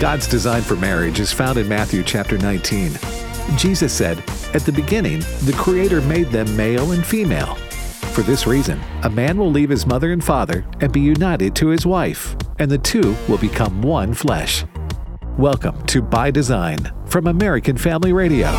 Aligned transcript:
God's 0.00 0.26
design 0.26 0.62
for 0.62 0.76
marriage 0.76 1.20
is 1.20 1.30
found 1.30 1.58
in 1.58 1.68
Matthew 1.68 2.02
chapter 2.02 2.38
19. 2.38 2.92
Jesus 3.58 3.92
said, 3.92 4.16
At 4.54 4.62
the 4.62 4.72
beginning, 4.72 5.20
the 5.44 5.54
Creator 5.58 6.00
made 6.00 6.28
them 6.28 6.56
male 6.56 6.92
and 6.92 7.04
female. 7.04 7.56
For 8.14 8.22
this 8.22 8.46
reason, 8.46 8.80
a 9.02 9.10
man 9.10 9.36
will 9.36 9.50
leave 9.50 9.68
his 9.68 9.84
mother 9.84 10.10
and 10.12 10.24
father 10.24 10.64
and 10.80 10.90
be 10.90 11.00
united 11.00 11.54
to 11.56 11.68
his 11.68 11.84
wife, 11.84 12.34
and 12.58 12.70
the 12.70 12.78
two 12.78 13.14
will 13.28 13.36
become 13.36 13.82
one 13.82 14.14
flesh. 14.14 14.64
Welcome 15.36 15.84
to 15.88 16.00
By 16.00 16.30
Design 16.30 16.78
from 17.04 17.26
American 17.26 17.76
Family 17.76 18.14
Radio. 18.14 18.50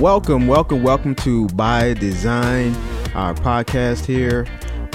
Welcome, 0.00 0.48
welcome, 0.48 0.82
welcome 0.82 1.14
to 1.14 1.46
By 1.48 1.94
Design, 1.94 2.76
our 3.14 3.32
podcast 3.32 4.04
here, 4.04 4.46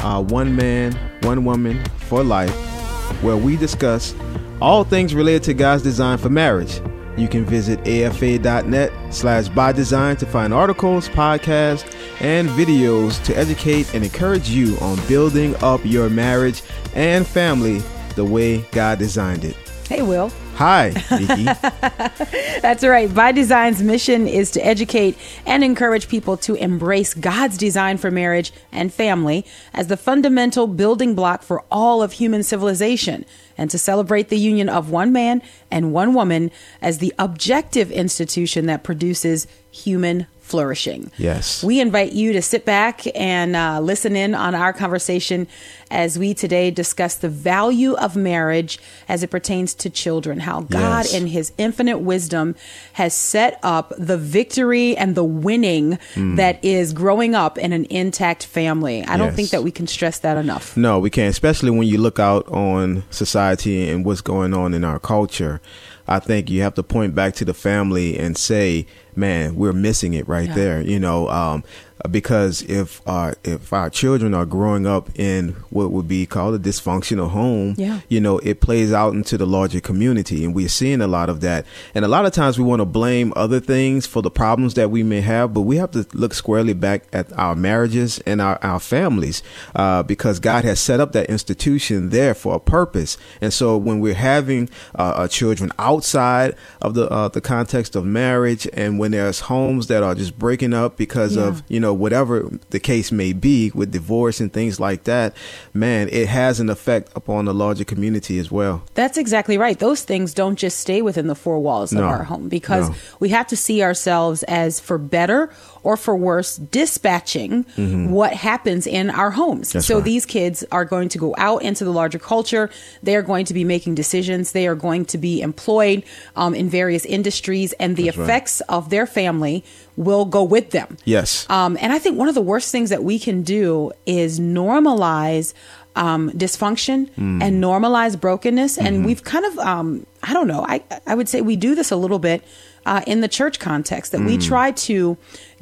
uh, 0.03 0.21
One 0.21 0.55
Man, 0.55 0.93
One 1.23 1.45
Woman 1.45 1.83
for 2.01 2.23
Life, 2.23 2.74
where 3.21 3.37
we 3.37 3.57
discuss 3.57 4.15
all 4.61 4.83
things 4.83 5.13
related 5.13 5.43
to 5.43 5.53
God's 5.53 5.83
design 5.83 6.17
for 6.17 6.29
marriage. 6.29 6.81
You 7.17 7.27
can 7.27 7.45
visit 7.45 7.79
afa.net 7.87 8.91
slash 9.13 9.47
by 9.49 9.71
design 9.71 10.17
to 10.17 10.25
find 10.25 10.53
articles, 10.53 11.07
podcasts, 11.09 11.89
and 12.19 12.49
videos 12.49 13.23
to 13.25 13.37
educate 13.37 13.93
and 13.93 14.03
encourage 14.03 14.49
you 14.49 14.77
on 14.81 14.99
building 15.07 15.55
up 15.63 15.81
your 15.83 16.09
marriage 16.09 16.61
and 16.93 17.25
family 17.25 17.81
the 18.15 18.25
way 18.25 18.61
God 18.71 18.99
designed 18.99 19.45
it. 19.45 19.55
Hey, 19.87 20.01
Will. 20.01 20.31
Hi, 20.55 20.93
Nikki. 21.11 21.43
That's 22.61 22.83
right. 22.83 23.13
By 23.13 23.33
Design's 23.33 23.83
mission 23.83 24.25
is 24.25 24.51
to 24.51 24.65
educate 24.65 25.17
and 25.45 25.65
encourage 25.65 26.07
people 26.07 26.37
to 26.37 26.55
embrace 26.55 27.13
God's 27.13 27.57
design 27.57 27.97
for 27.97 28.09
marriage 28.09 28.53
and 28.71 28.93
family 28.93 29.45
as 29.73 29.87
the 29.87 29.97
fundamental 29.97 30.67
building 30.67 31.13
block 31.13 31.43
for 31.43 31.65
all 31.69 32.01
of 32.01 32.13
human 32.13 32.41
civilization 32.41 33.25
and 33.57 33.69
to 33.69 33.77
celebrate 33.77 34.29
the 34.29 34.39
union 34.39 34.69
of 34.69 34.89
one 34.89 35.11
man 35.11 35.41
and 35.69 35.91
one 35.91 36.13
woman 36.13 36.51
as 36.81 36.99
the 36.99 37.13
objective 37.19 37.91
institution 37.91 38.65
that 38.67 38.83
produces 38.83 39.47
human 39.71 40.25
flourishing. 40.45 41.11
Yes. 41.17 41.63
We 41.63 41.79
invite 41.81 42.13
you 42.13 42.31
to 42.33 42.41
sit 42.41 42.65
back 42.65 43.01
and 43.15 43.55
uh, 43.55 43.79
listen 43.79 44.15
in 44.15 44.35
on 44.35 44.53
our 44.53 44.73
conversation 44.73 45.47
as 45.89 46.19
we 46.19 46.33
today 46.35 46.69
discuss 46.71 47.15
the 47.15 47.29
value 47.29 47.93
of 47.93 48.15
marriage 48.15 48.77
as 49.07 49.23
it 49.23 49.29
pertains 49.31 49.73
to 49.75 49.89
children, 49.89 50.39
how 50.39 50.61
God, 50.61 51.05
Yes. 51.05 51.13
in 51.13 51.27
His 51.27 51.51
infinite 51.57 51.97
wisdom, 51.99 52.55
has 52.93 53.13
set 53.15 53.59
up 53.63 53.91
the 53.97 54.17
victory 54.17 54.95
and 54.95 55.15
the 55.15 55.23
winning 55.23 55.97
that 56.15 56.63
is 56.63 56.93
growing 56.93 57.33
up 57.33 57.57
in 57.57 57.73
an 57.73 57.85
intact 57.89 58.45
family. 58.45 59.03
I 59.03 59.17
don't 59.17 59.33
think 59.33 59.49
that 59.49 59.63
we 59.63 59.71
can 59.71 59.87
stress 59.87 60.19
that 60.19 60.37
enough. 60.37 60.77
No, 60.77 60.99
we 60.99 61.09
can't, 61.09 61.29
especially 61.31 61.71
when 61.71 61.87
you 61.87 61.97
look 61.97 62.19
out 62.19 62.47
on 62.49 63.03
society 63.09 63.89
and 63.89 64.05
what's 64.05 64.21
going 64.21 64.53
on 64.53 64.73
in 64.75 64.83
our 64.83 64.99
culture. 64.99 65.59
I 66.07 66.19
think 66.19 66.49
you 66.49 66.61
have 66.61 66.75
to 66.75 66.83
point 66.83 67.15
back 67.15 67.33
to 67.35 67.45
the 67.45 67.53
family 67.53 68.17
and 68.17 68.37
say, 68.37 68.85
man, 69.15 69.55
we're 69.55 69.73
missing 69.73 70.13
it 70.13 70.27
right 70.27 70.47
Yeah. 70.49 70.55
there, 70.55 70.81
you 70.81 70.99
know, 70.99 71.29
um, 71.29 71.63
because 72.07 72.61
if 72.63 73.01
our, 73.07 73.35
if 73.43 73.71
our 73.73 73.89
children 73.89 74.33
are 74.33 74.45
growing 74.45 74.85
up 74.85 75.09
in 75.19 75.49
what 75.69 75.91
would 75.91 76.07
be 76.07 76.25
called 76.25 76.55
a 76.55 76.59
dysfunctional 76.59 77.29
home, 77.29 77.75
Yeah. 77.77 77.99
you 78.09 78.19
know, 78.21 78.39
it 78.39 78.61
plays 78.61 78.91
out 78.93 79.13
into 79.13 79.37
the 79.37 79.45
larger 79.45 79.79
community. 79.79 80.43
And 80.45 80.53
we're 80.55 80.69
seeing 80.69 81.01
a 81.01 81.07
lot 81.07 81.29
of 81.29 81.41
that. 81.41 81.65
And 81.93 82.03
a 82.05 82.07
lot 82.07 82.25
of 82.25 82.33
times 82.33 82.57
we 82.57 82.65
want 82.65 82.79
to 82.81 82.85
blame 82.85 83.31
other 83.35 83.59
things 83.59 84.05
for 84.05 84.21
the 84.21 84.31
problems 84.31 84.73
that 84.75 84.91
we 84.91 85.03
may 85.03 85.21
have, 85.21 85.53
but 85.53 85.61
we 85.61 85.77
have 85.77 85.91
to 85.91 86.05
look 86.13 86.33
squarely 86.33 86.73
back 86.73 87.03
at 87.13 87.31
our 87.33 87.55
marriages 87.55 88.19
and 88.25 88.41
our, 88.41 88.59
our 88.61 88.79
families, 88.79 89.41
uh, 89.75 90.03
because 90.03 90.39
God 90.39 90.63
has 90.65 90.79
set 90.79 90.99
up 90.99 91.11
that 91.13 91.29
institution 91.29 92.09
there 92.09 92.33
for 92.33 92.55
a 92.55 92.59
purpose. 92.59 93.17
And 93.41 93.53
so 93.53 93.77
when 93.77 93.99
we're 93.99 94.13
having 94.13 94.69
uh, 94.95 95.27
children 95.27 95.71
outside 95.79 96.55
of 96.81 96.93
the, 96.93 97.09
uh, 97.09 97.27
the 97.29 97.41
context 97.41 97.95
of 97.95 98.05
marriage 98.05 98.67
and 98.73 98.99
when 98.99 99.11
there's 99.11 99.41
homes 99.41 99.87
that 99.87 100.03
are 100.03 100.15
just 100.15 100.37
breaking 100.37 100.73
up 100.73 100.97
because 100.97 101.35
Yeah. 101.35 101.43
of, 101.47 101.63
you 101.67 101.79
know, 101.79 101.93
whatever 101.95 102.49
the 102.69 102.79
case 102.79 103.11
may 103.11 103.33
be 103.33 103.71
with 103.73 103.91
divorce 103.91 104.39
and 104.39 104.51
things 104.53 104.79
like 104.79 105.03
that, 105.05 105.35
man, 105.73 106.09
it 106.11 106.27
has 106.27 106.59
an 106.59 106.69
effect 106.69 107.11
upon 107.15 107.45
the 107.45 107.53
larger 107.53 107.83
community 107.83 108.37
as 108.37 108.51
well. 108.51 108.83
That's 108.93 109.17
exactly 109.17 109.57
right. 109.57 109.77
Those 109.79 110.03
things 110.03 110.33
don't 110.33 110.57
just 110.57 110.79
stay 110.79 111.01
within 111.01 111.27
the 111.27 111.35
four 111.35 111.59
walls 111.59 111.91
No. 111.91 112.03
of 112.03 112.09
our 112.09 112.23
home 112.23 112.49
because 112.49 112.89
No. 112.89 112.95
we 113.19 113.29
have 113.29 113.47
to 113.47 113.55
see 113.57 113.81
ourselves 113.83 114.43
as 114.43 114.79
for 114.79 114.97
better 114.97 115.49
or 115.85 115.95
for 115.95 116.15
worse 116.15 116.57
dispatching 116.57 117.63
what 118.11 118.33
happens 118.33 118.87
in 118.87 119.09
our 119.09 119.31
homes. 119.31 119.69
Mm-hmm. 119.69 119.77
That's 119.77 119.87
so 119.87 119.95
right. 119.95 120.03
these 120.03 120.25
kids 120.25 120.63
are 120.71 120.85
going 120.85 121.09
to 121.09 121.17
go 121.17 121.35
out 121.37 121.61
into 121.61 121.85
the 121.85 121.91
larger 121.91 122.19
culture. 122.19 122.69
They 123.03 123.15
are 123.15 123.21
going 123.21 123.45
to 123.45 123.53
be 123.53 123.63
making 123.63 123.95
decisions. 123.95 124.51
They 124.51 124.67
are 124.67 124.75
going 124.75 125.05
to 125.05 125.17
be 125.17 125.41
employed 125.41 126.03
um, 126.35 126.55
in 126.55 126.69
various 126.69 127.05
industries, 127.05 127.73
and 127.73 127.95
the 127.95 128.05
That's 128.05 128.17
right. 128.17 128.23
effects 128.25 128.61
of 128.61 128.89
their 128.89 129.05
family 129.05 129.63
will 129.95 130.25
go 130.25 130.43
with 130.43 130.71
them. 130.71 130.97
Yes. 131.05 131.45
Um, 131.49 131.77
and 131.79 131.93
I 131.93 131.99
think 131.99 132.17
one 132.17 132.27
of 132.27 132.35
the 132.35 132.41
worst 132.41 132.71
things 132.71 132.89
that 132.89 133.03
we 133.03 133.17
can 133.19 133.43
do 133.43 133.91
is 134.05 134.39
normalize 134.39 135.53
um, 135.95 136.29
dysfunction 136.31 137.09
Mm. 137.11 137.41
and 137.41 137.63
normalize 137.63 138.19
brokenness. 138.19 138.75
Mm-hmm. 138.77 138.87
And 138.87 139.05
we've 139.05 139.23
kind 139.23 139.45
of, 139.45 139.57
um, 139.59 140.05
I 140.25 140.33
don't 140.33 140.47
know, 140.47 140.65
I, 140.67 140.81
I 141.07 141.15
would 141.15 141.29
say 141.29 141.41
we 141.41 141.55
do 141.55 141.75
this 141.75 141.91
a 141.91 141.95
little 141.95 142.19
bit 142.19 142.43
uh, 142.85 143.01
in 143.07 143.21
the 143.21 143.27
church 143.27 143.59
context, 143.59 144.11
that 144.11 144.21
Mm. 144.21 144.25
we 144.27 144.37
try 144.37 144.71
to 144.71 145.17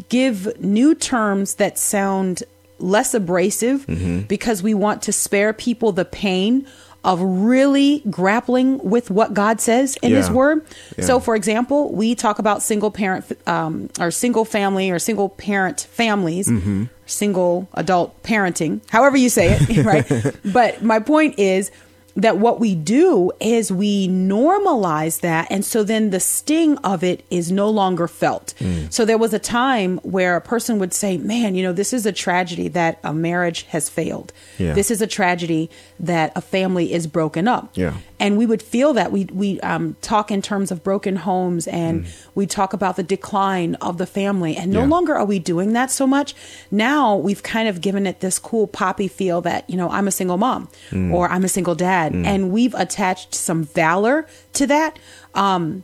give 0.09 0.59
new 0.62 0.96
terms 0.96 1.56
that 1.56 1.78
sound 1.78 2.44
less 2.79 3.13
abrasive 3.13 3.85
Mm-hmm. 3.85 4.22
because 4.22 4.63
we 4.63 4.74
want 4.74 5.01
to 5.03 5.12
spare 5.13 5.53
people 5.53 5.91
the 5.91 6.06
pain 6.06 6.66
of 7.06 7.19
really 7.22 8.01
grappling 8.09 8.78
with 8.79 9.12
what 9.12 9.34
God 9.34 9.59
says 9.59 9.97
in 10.01 10.13
His 10.13 10.29
Word. 10.31 10.66
Yeah. 10.97 11.03
So, 11.06 11.19
for 11.19 11.35
example, 11.35 11.91
we 11.94 12.16
talk 12.16 12.40
about 12.40 12.62
single 12.63 12.91
parent 12.91 13.25
um, 13.45 13.90
or 14.00 14.09
single 14.09 14.45
family 14.45 14.90
or 14.90 15.00
single 15.00 15.28
parent 15.30 15.81
families, 15.91 16.47
Mm-hmm. 16.47 16.85
single 17.06 17.68
adult 17.74 18.24
parenting, 18.24 18.80
however 18.90 19.18
you 19.18 19.28
say 19.30 19.57
it, 19.59 19.85
right? 19.85 20.35
but 20.53 20.81
my 20.81 21.00
point 21.00 21.38
is 21.40 21.72
that 22.16 22.38
what 22.38 22.59
we 22.59 22.75
do 22.75 23.31
is 23.40 23.72
we 23.72 24.07
normalize 24.07 25.22
that. 25.22 25.47
And 25.50 25.66
so 25.66 25.84
then 25.84 26.12
the 26.12 26.19
sting 26.19 26.78
of 26.79 27.03
it 27.03 27.25
is 27.29 27.51
no 27.51 27.69
longer 27.69 28.07
felt. 28.07 28.53
Mm. 28.59 28.94
So 28.94 29.03
there 29.03 29.18
was 29.18 29.34
a 29.34 29.40
time 29.40 29.97
where 30.00 30.35
a 30.35 30.41
person 30.41 30.78
would 30.79 30.94
say, 30.94 31.18
man, 31.18 31.56
you 31.56 31.63
know, 31.63 31.74
this 31.74 31.91
is 31.91 32.06
a 32.06 32.12
tragedy 32.12 32.68
that 32.69 33.00
a 33.03 33.13
marriage 33.13 33.63
has 33.63 33.90
failed. 33.90 34.31
Yeah. 34.59 34.74
This 34.74 34.91
is 34.91 35.01
a 35.01 35.07
tragedy 35.07 35.72
that 36.00 36.31
a 36.35 36.41
family 36.41 36.94
is 36.94 37.07
broken 37.07 37.47
up 37.47 37.72
Yeah. 37.75 37.96
And 38.23 38.38
we 38.38 38.45
would 38.51 38.61
feel 38.73 38.91
that 38.94 39.11
we 39.11 39.25
we 39.44 39.59
um, 39.72 39.95
talk 40.01 40.31
in 40.31 40.41
terms 40.41 40.72
of 40.72 40.78
broken 40.89 41.16
homes 41.17 41.67
and 41.67 42.06
we 42.34 42.45
talk 42.47 42.72
about 42.73 42.95
the 42.95 43.03
decline 43.03 43.75
of 43.88 43.97
the 43.97 44.06
family 44.19 44.56
and 44.59 44.72
no 44.72 44.79
Mm. 44.79 44.84
Yeah. 44.84 44.89
longer 44.95 45.13
are 45.22 45.25
we 45.34 45.39
doing 45.53 45.73
that 45.73 45.89
so 45.91 46.06
much 46.07 46.29
now 46.72 47.16
we've 47.28 47.44
kind 47.44 47.67
of 47.72 47.75
given 47.88 48.03
it 48.07 48.16
this 48.25 48.39
cool 48.50 48.66
poppy 48.81 49.07
feel 49.19 49.41
that 49.41 49.69
you 49.69 49.78
know 49.78 49.89
i'm 49.97 50.07
a 50.07 50.12
single 50.19 50.38
mom 50.38 50.62
Mm. 50.91 51.12
or 51.16 51.23
i'm 51.33 51.44
a 51.44 51.50
single 51.57 51.75
dad 51.75 52.13
and 52.13 52.39
we've 52.56 52.73
attached 52.85 53.35
some 53.35 53.63
valor 53.81 54.25
to 54.53 54.63
that 54.67 54.97
um, 55.35 55.83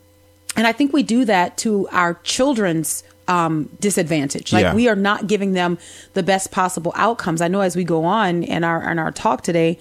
and 0.57 0.65
i 0.65 0.71
think 0.71 0.93
we 0.93 1.03
do 1.03 1.25
that 1.25 1.57
to 1.63 1.87
our 1.91 2.13
children's 2.23 3.03
um, 3.27 3.69
disadvantage 3.79 4.51
like 4.51 4.63
Yeah. 4.63 4.73
we 4.73 4.87
are 4.91 4.95
not 5.09 5.27
giving 5.27 5.51
them 5.53 5.77
the 6.17 6.23
best 6.23 6.45
possible 6.51 6.91
outcomes 6.95 7.41
i 7.41 7.47
know 7.47 7.61
as 7.61 7.75
we 7.75 7.83
go 7.83 8.03
on 8.05 8.41
in 8.55 8.63
our 8.63 8.79
in 8.91 8.97
our 8.97 9.11
talk 9.11 9.41
today 9.43 9.77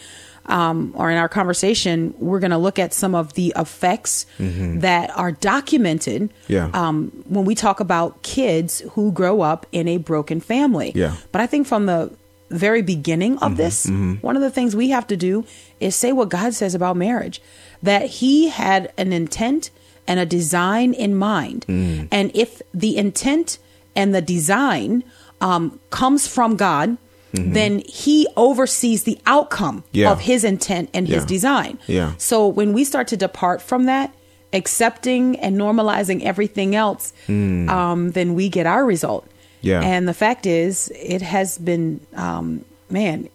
um, 0.49 0.93
or 0.97 1.11
in 1.11 1.17
our 1.19 1.29
conversation, 1.29 2.15
we're 2.19 2.41
going 2.41 2.51
to 2.51 2.59
look 2.59 2.79
at 2.79 2.93
some 2.95 3.15
of 3.15 3.35
the 3.35 3.53
effects 3.57 4.27
that 4.39 5.11
are 5.17 5.33
documented 5.33 6.23
Mm-hmm. 6.23 6.53
Yeah. 6.53 6.71
um, 6.73 7.11
when 7.29 7.45
we 7.45 7.55
talk 7.55 7.81
about 7.81 8.23
kids 8.23 8.81
who 8.93 9.13
grow 9.13 9.41
up 9.43 9.67
in 9.73 9.87
a 9.89 9.99
broken 9.99 10.41
family. 10.41 10.93
Yeah. 10.95 11.09
Mm-hmm. 11.09 11.27
But 11.33 11.41
I 11.43 11.47
think 11.47 11.67
from 11.67 11.87
the 11.87 12.11
very 12.51 12.81
beginning 12.83 13.39
of 13.39 13.57
this, 13.59 13.87
one 13.87 14.37
of 14.37 14.43
the 14.43 14.51
things 14.51 14.75
we 14.75 14.89
have 14.91 15.07
to 15.09 15.17
do 15.17 15.45
is 15.81 15.95
say 15.95 16.13
what 16.13 16.31
God 16.31 16.55
says 16.55 16.75
about 16.75 16.97
marriage 16.97 17.43
that 17.83 18.07
He 18.07 18.49
had 18.49 18.93
an 18.97 19.13
intent 19.13 19.71
and 20.07 20.19
a 20.19 20.25
design 20.27 20.95
in 20.95 21.15
mind. 21.15 21.67
Mm. 21.69 22.09
And 22.11 22.31
if 22.35 22.63
the 22.73 22.97
intent 22.97 23.59
and 23.95 24.15
the 24.15 24.23
design 24.23 25.05
um, 25.41 25.79
comes 25.91 26.27
from 26.27 26.57
God, 26.57 26.97
then 27.33 27.83
he 27.87 28.27
oversees 28.37 29.05
the 29.05 29.19
outcome 29.27 29.83
Mm-hmm. 29.83 29.99
Yeah. 29.99 30.13
of 30.13 30.21
his 30.21 30.45
intent 30.45 30.91
and 30.95 31.07
his 31.09 31.25
design. 31.25 31.79
Yeah. 31.87 32.13
So 32.19 32.47
when 32.49 32.73
we 32.73 32.85
start 32.85 33.09
to 33.09 33.17
depart 33.17 33.61
from 33.63 33.85
that, 33.85 34.15
accepting 34.53 35.39
and 35.41 35.57
normalizing 35.57 36.23
everything 36.23 36.75
else, 36.75 37.13
um, 37.29 38.11
then 38.13 38.35
we 38.35 38.49
get 38.49 38.67
our 38.67 38.85
result. 38.85 39.25
Mm. 39.27 39.31
Yeah. 39.61 39.81
And 39.83 40.09
the 40.09 40.15
fact 40.15 40.47
is, 40.47 40.91
it 40.97 41.23
has 41.23 41.59
been, 41.59 42.01
um, 42.15 42.65
man, 42.91 43.29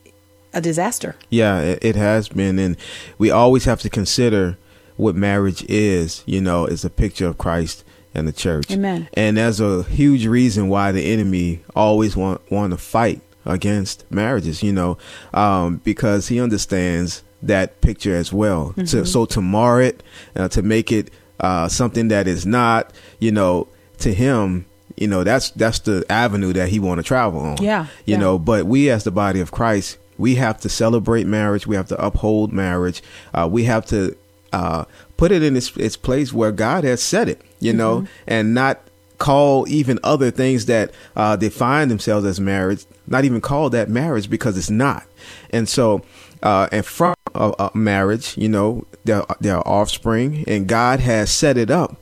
a 0.54 0.62
disaster. 0.62 1.16
Yeah, 1.30 1.60
it, 1.62 1.80
it 1.84 1.96
has 1.96 2.30
been, 2.30 2.58
and 2.60 2.78
we 3.18 3.30
always 3.32 3.66
have 3.66 3.82
to 3.82 3.90
consider 3.90 4.58
what 4.98 5.16
marriage 5.16 5.64
is. 5.70 6.24
You 6.26 6.42
know, 6.42 6.66
it's 6.66 6.84
a 6.86 6.90
picture 6.90 7.28
of 7.28 7.38
Christ 7.38 7.84
and 8.16 8.28
the 8.28 8.32
church. 8.34 8.72
Amen. 8.72 9.08
And 9.16 9.38
there's 9.38 9.60
a 9.60 9.84
huge 9.84 10.26
reason 10.28 10.70
why 10.70 10.92
the 10.92 11.12
enemy 11.12 11.62
always 11.76 12.16
want 12.16 12.40
want 12.52 12.72
to 12.72 12.78
fight 12.78 13.22
against 13.46 14.10
marriages. 14.12 14.64
You 14.64 14.74
know, 14.74 14.98
um, 15.34 15.78
because 15.84 16.28
he 16.28 16.40
understands 16.40 17.24
that 17.42 17.82
picture 17.82 18.16
as 18.16 18.32
well. 18.32 18.74
To, 18.74 19.06
so 19.06 19.26
to 19.26 19.42
mar 19.42 19.82
it, 19.82 20.02
uh, 20.36 20.48
to 20.50 20.62
make 20.62 20.92
it 20.92 21.12
uh, 21.40 21.68
something 21.68 22.08
that 22.08 22.28
is 22.28 22.46
not, 22.46 22.94
you 23.20 23.32
know, 23.32 23.68
to 24.00 24.14
him, 24.14 24.66
you 24.96 25.08
know, 25.08 25.24
that's 25.24 25.52
that's 25.52 25.80
the 25.80 26.06
avenue 26.10 26.54
that 26.54 26.70
he 26.70 26.80
want 26.80 27.00
to 27.00 27.04
travel 27.04 27.42
on. 27.42 27.58
Yeah, 27.58 27.88
you 28.06 28.14
yeah. 28.14 28.18
know. 28.18 28.40
But 28.40 28.66
we, 28.66 28.90
as 28.90 29.04
the 29.04 29.12
body 29.12 29.40
of 29.42 29.52
Christ, 29.52 29.98
we 30.18 30.36
have 30.36 30.60
to 30.62 30.70
celebrate 30.70 31.26
marriage. 31.26 31.68
We 31.68 31.76
have 31.76 31.88
to 31.90 32.04
uphold 32.04 32.54
marriage. 32.54 33.02
Uh, 33.34 33.50
we 33.52 33.66
have 33.66 33.86
to 33.88 34.16
uh, 34.54 34.86
put 35.18 35.32
it 35.32 35.44
in 35.44 35.56
its, 35.56 35.76
its 35.78 35.98
place 35.98 36.32
where 36.32 36.52
God 36.52 36.84
has 36.84 37.02
said 37.02 37.28
it. 37.28 37.42
You 37.60 37.74
know, 37.74 38.08
and 38.28 38.54
not 38.54 38.82
call 39.18 39.68
even 39.70 40.00
other 40.04 40.32
things 40.32 40.66
that 40.66 40.92
uh, 41.16 41.36
define 41.36 41.88
themselves 41.88 42.26
as 42.26 42.40
marriage, 42.40 42.86
not 43.08 43.26
even 43.26 43.42
call 43.42 43.70
that 43.72 43.90
marriage 43.90 44.30
because 44.30 44.58
it's 44.58 44.70
not. 44.70 45.06
And 45.52 45.68
so, 45.70 46.02
uh, 46.42 46.68
and 46.72 46.86
from 46.86 47.16
a, 47.36 47.54
a 47.60 47.72
marriage, 47.78 48.38
you 48.38 48.50
know, 48.50 48.86
their 49.06 49.24
there 49.40 49.58
are 49.58 49.68
offspring, 49.68 50.44
and 50.48 50.68
God 50.68 51.00
has 51.00 51.32
set 51.32 51.58
it 51.58 51.70
up. 51.72 51.98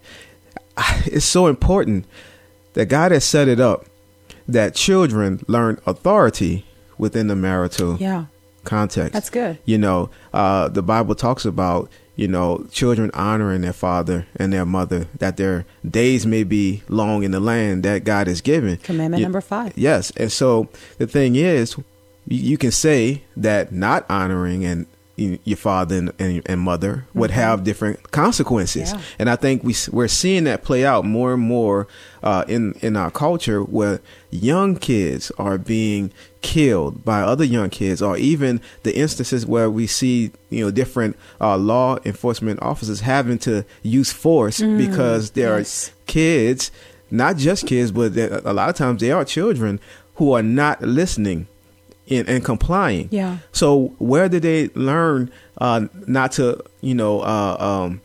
It's 1.06 1.25
so 1.25 1.48
important 1.48 2.06
that 2.74 2.86
God 2.88 3.12
has 3.12 3.24
set 3.25 3.48
it 3.48 3.60
up 3.60 3.86
that 4.48 4.75
children 4.75 5.44
learn 5.48 5.80
authority 5.86 6.66
within 6.98 7.28
the 7.28 7.36
marital 7.36 7.98
Yeah. 7.98 8.25
context. 8.64 9.14
That's 9.14 9.30
good. 9.30 9.57
You 9.66 9.78
know, 9.78 10.10
uh, 10.34 10.68
the 10.69 10.81
Bible 10.84 11.16
talks 11.16 11.46
about 11.46 11.90
you 12.16 12.28
know 12.28 12.66
children 12.72 13.10
honoring 13.13 13.62
their 13.62 13.74
father 13.74 14.28
and 14.36 14.52
their 14.54 14.66
mother, 14.66 15.08
that 15.19 15.38
their 15.38 15.66
days 15.88 16.25
may 16.25 16.44
be 16.44 16.84
long 16.90 17.24
in 17.24 17.31
the 17.31 17.40
land 17.40 17.84
that 17.84 18.04
God 18.04 18.28
has 18.28 18.42
given. 18.42 18.78
Commandment 18.78 19.19
You- 19.19 19.25
number 19.25 19.42
five. 19.42 19.74
Yes, 19.75 20.12
and 20.18 20.31
so 20.31 20.68
the 20.98 21.08
thing 21.08 21.36
is, 21.36 21.78
you, 22.28 22.38
you 22.52 22.58
can 22.58 22.72
say 22.72 23.24
that 23.38 23.72
not 23.72 24.06
honoring 24.10 24.66
and 24.66 24.86
your 25.44 25.57
father 25.57 25.95
and, 25.97 26.12
and, 26.19 26.41
and 26.45 26.62
mother 26.62 27.06
would 27.13 27.31
have 27.31 27.63
different 27.63 28.12
consequences, 28.12 28.89
Mm-hmm. 28.89 29.00
Yeah. 29.00 29.06
and 29.19 29.29
I 29.29 29.35
think 29.35 29.63
we, 29.63 29.75
we're 29.91 30.07
seeing 30.07 30.44
that 30.45 30.63
play 30.63 30.85
out 30.85 31.06
more 31.06 31.33
and 31.33 31.41
more 31.44 31.88
uh, 32.23 32.44
in 32.47 32.73
in 32.81 32.95
our 32.95 33.12
culture, 33.12 33.62
where 33.63 34.00
young 34.29 34.75
kids 34.77 35.31
are 35.38 35.57
being 35.57 36.12
killed 36.41 37.03
by 37.06 37.21
other 37.21 37.44
young 37.44 37.69
kids, 37.69 38.01
or 38.01 38.18
even 38.18 38.62
the 38.83 38.95
instances 38.97 39.45
where 39.45 39.69
we 39.69 39.88
see 39.88 40.31
you 40.50 40.63
know 40.65 40.71
different 40.71 41.15
uh, 41.39 41.57
law 41.57 41.97
enforcement 42.06 42.62
officers 42.62 43.01
having 43.01 43.38
to 43.39 43.63
use 43.83 44.12
force 44.12 44.59
because 44.62 45.31
there 45.31 45.56
Mm, 45.56 45.59
yes. 45.59 45.89
are 45.89 45.94
kids, 46.07 46.71
not 47.09 47.38
just 47.38 47.65
kids, 47.68 47.91
but 47.91 48.15
a 48.18 48.53
lot 48.53 48.69
of 48.69 48.75
times 48.75 49.01
they 49.01 49.12
are 49.12 49.25
children 49.25 49.79
who 50.15 50.33
are 50.33 50.44
not 50.44 50.81
listening 50.81 51.47
and, 52.12 52.28
and 52.30 52.44
complying. 52.46 53.08
Yeah. 53.12 53.38
So 53.52 53.94
where 53.98 54.30
did 54.30 54.44
they 54.44 54.69
learn 54.75 55.31
uh, 55.60 55.88
not 56.08 56.34
to, 56.34 56.63
you 56.81 56.94
know, 56.96 57.22
uh, 57.22 57.58
um, 57.60 58.02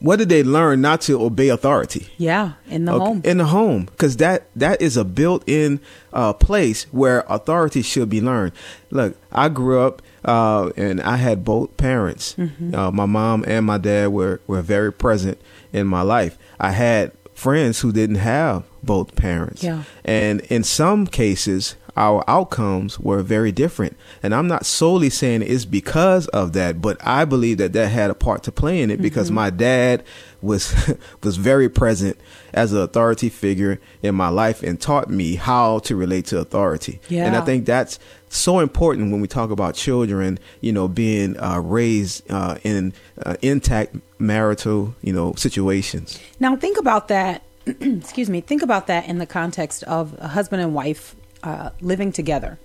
where 0.00 0.16
did 0.16 0.28
they 0.28 0.42
learn 0.42 0.80
not 0.80 1.00
to 1.02 1.22
obey 1.22 1.48
authority? 1.48 2.08
Yeah. 2.18 2.52
In 2.68 2.84
the 2.86 2.92
Okay, 2.92 3.04
home. 3.04 3.20
In 3.24 3.38
the 3.38 3.44
home, 3.46 3.84
because 3.84 4.16
that 4.18 4.48
that 4.56 4.82
is 4.82 4.96
a 4.96 5.04
built-in 5.04 5.80
uh, 6.12 6.32
place 6.32 6.84
where 6.90 7.24
authority 7.28 7.82
should 7.82 8.10
be 8.10 8.20
learned. 8.20 8.52
Look, 8.90 9.16
I 9.32 9.48
grew 9.48 9.80
up 9.80 10.02
uh, 10.24 10.70
and 10.76 11.00
I 11.00 11.16
had 11.16 11.44
both 11.44 11.76
parents. 11.76 12.34
Mm-hmm. 12.36 12.74
Uh, 12.74 12.90
my 12.90 13.06
mom 13.06 13.44
and 13.46 13.64
my 13.64 13.78
dad 13.78 14.08
were 14.08 14.40
were 14.48 14.62
very 14.62 14.92
present 14.92 15.40
in 15.72 15.86
my 15.86 16.02
life. 16.02 16.36
I 16.58 16.72
had 16.72 17.12
friends 17.34 17.80
who 17.80 17.92
didn't 17.92 18.16
have 18.16 18.64
both 18.82 19.14
parents, 19.14 19.62
Yeah. 19.62 19.82
and 20.04 20.40
in 20.48 20.64
some 20.64 21.06
cases, 21.06 21.76
our 21.96 22.22
outcomes 22.28 23.00
were 23.00 23.22
very 23.22 23.52
different. 23.52 23.96
And 24.22 24.34
I'm 24.34 24.48
not 24.48 24.66
solely 24.66 25.10
saying 25.10 25.42
it's 25.42 25.64
because 25.64 26.28
of 26.28 26.52
that, 26.52 26.82
but 26.82 26.98
I 27.04 27.24
believe 27.24 27.58
that 27.58 27.72
that 27.72 27.88
had 27.88 28.10
a 28.10 28.14
part 28.14 28.42
to 28.44 28.52
play 28.52 28.80
in 28.82 28.90
it 28.90 29.00
because 29.00 29.26
Mm-hmm. 29.26 29.34
my 29.34 29.50
dad 29.50 30.04
was 30.42 30.74
was 31.22 31.36
very 31.36 31.68
present 31.68 32.18
as 32.52 32.72
an 32.72 32.80
authority 32.80 33.28
figure 33.28 33.80
in 34.02 34.14
my 34.14 34.28
life 34.28 34.62
and 34.62 34.80
taught 34.80 35.08
me 35.08 35.36
how 35.36 35.78
to 35.80 35.96
relate 35.96 36.26
to 36.26 36.38
authority. 36.38 37.00
And 37.10 37.34
I 37.36 37.40
think 37.40 37.66
that's 37.66 37.98
so 38.28 38.60
important 38.60 39.10
when 39.10 39.20
we 39.20 39.28
talk 39.28 39.50
about 39.50 39.74
children, 39.74 40.38
you 40.60 40.72
know, 40.72 40.88
being 40.88 41.38
uh, 41.40 41.60
raised 41.60 42.30
uh, 42.30 42.56
in 42.62 42.92
uh, 43.24 43.36
intact 43.42 43.96
marital, 44.18 44.94
you 45.02 45.12
know, 45.12 45.34
situations. 45.34 46.20
Now 46.40 46.56
think 46.56 46.78
about 46.78 47.08
that. 47.08 47.42
excuse 47.66 48.30
me. 48.30 48.40
Think 48.40 48.62
about 48.62 48.86
that 48.86 49.08
in 49.08 49.18
the 49.18 49.26
context 49.26 49.82
of 49.84 50.14
a 50.18 50.28
husband 50.28 50.62
and 50.62 50.74
wife 50.74 51.16
uh, 51.42 51.70
living 51.80 52.12
together. 52.12 52.58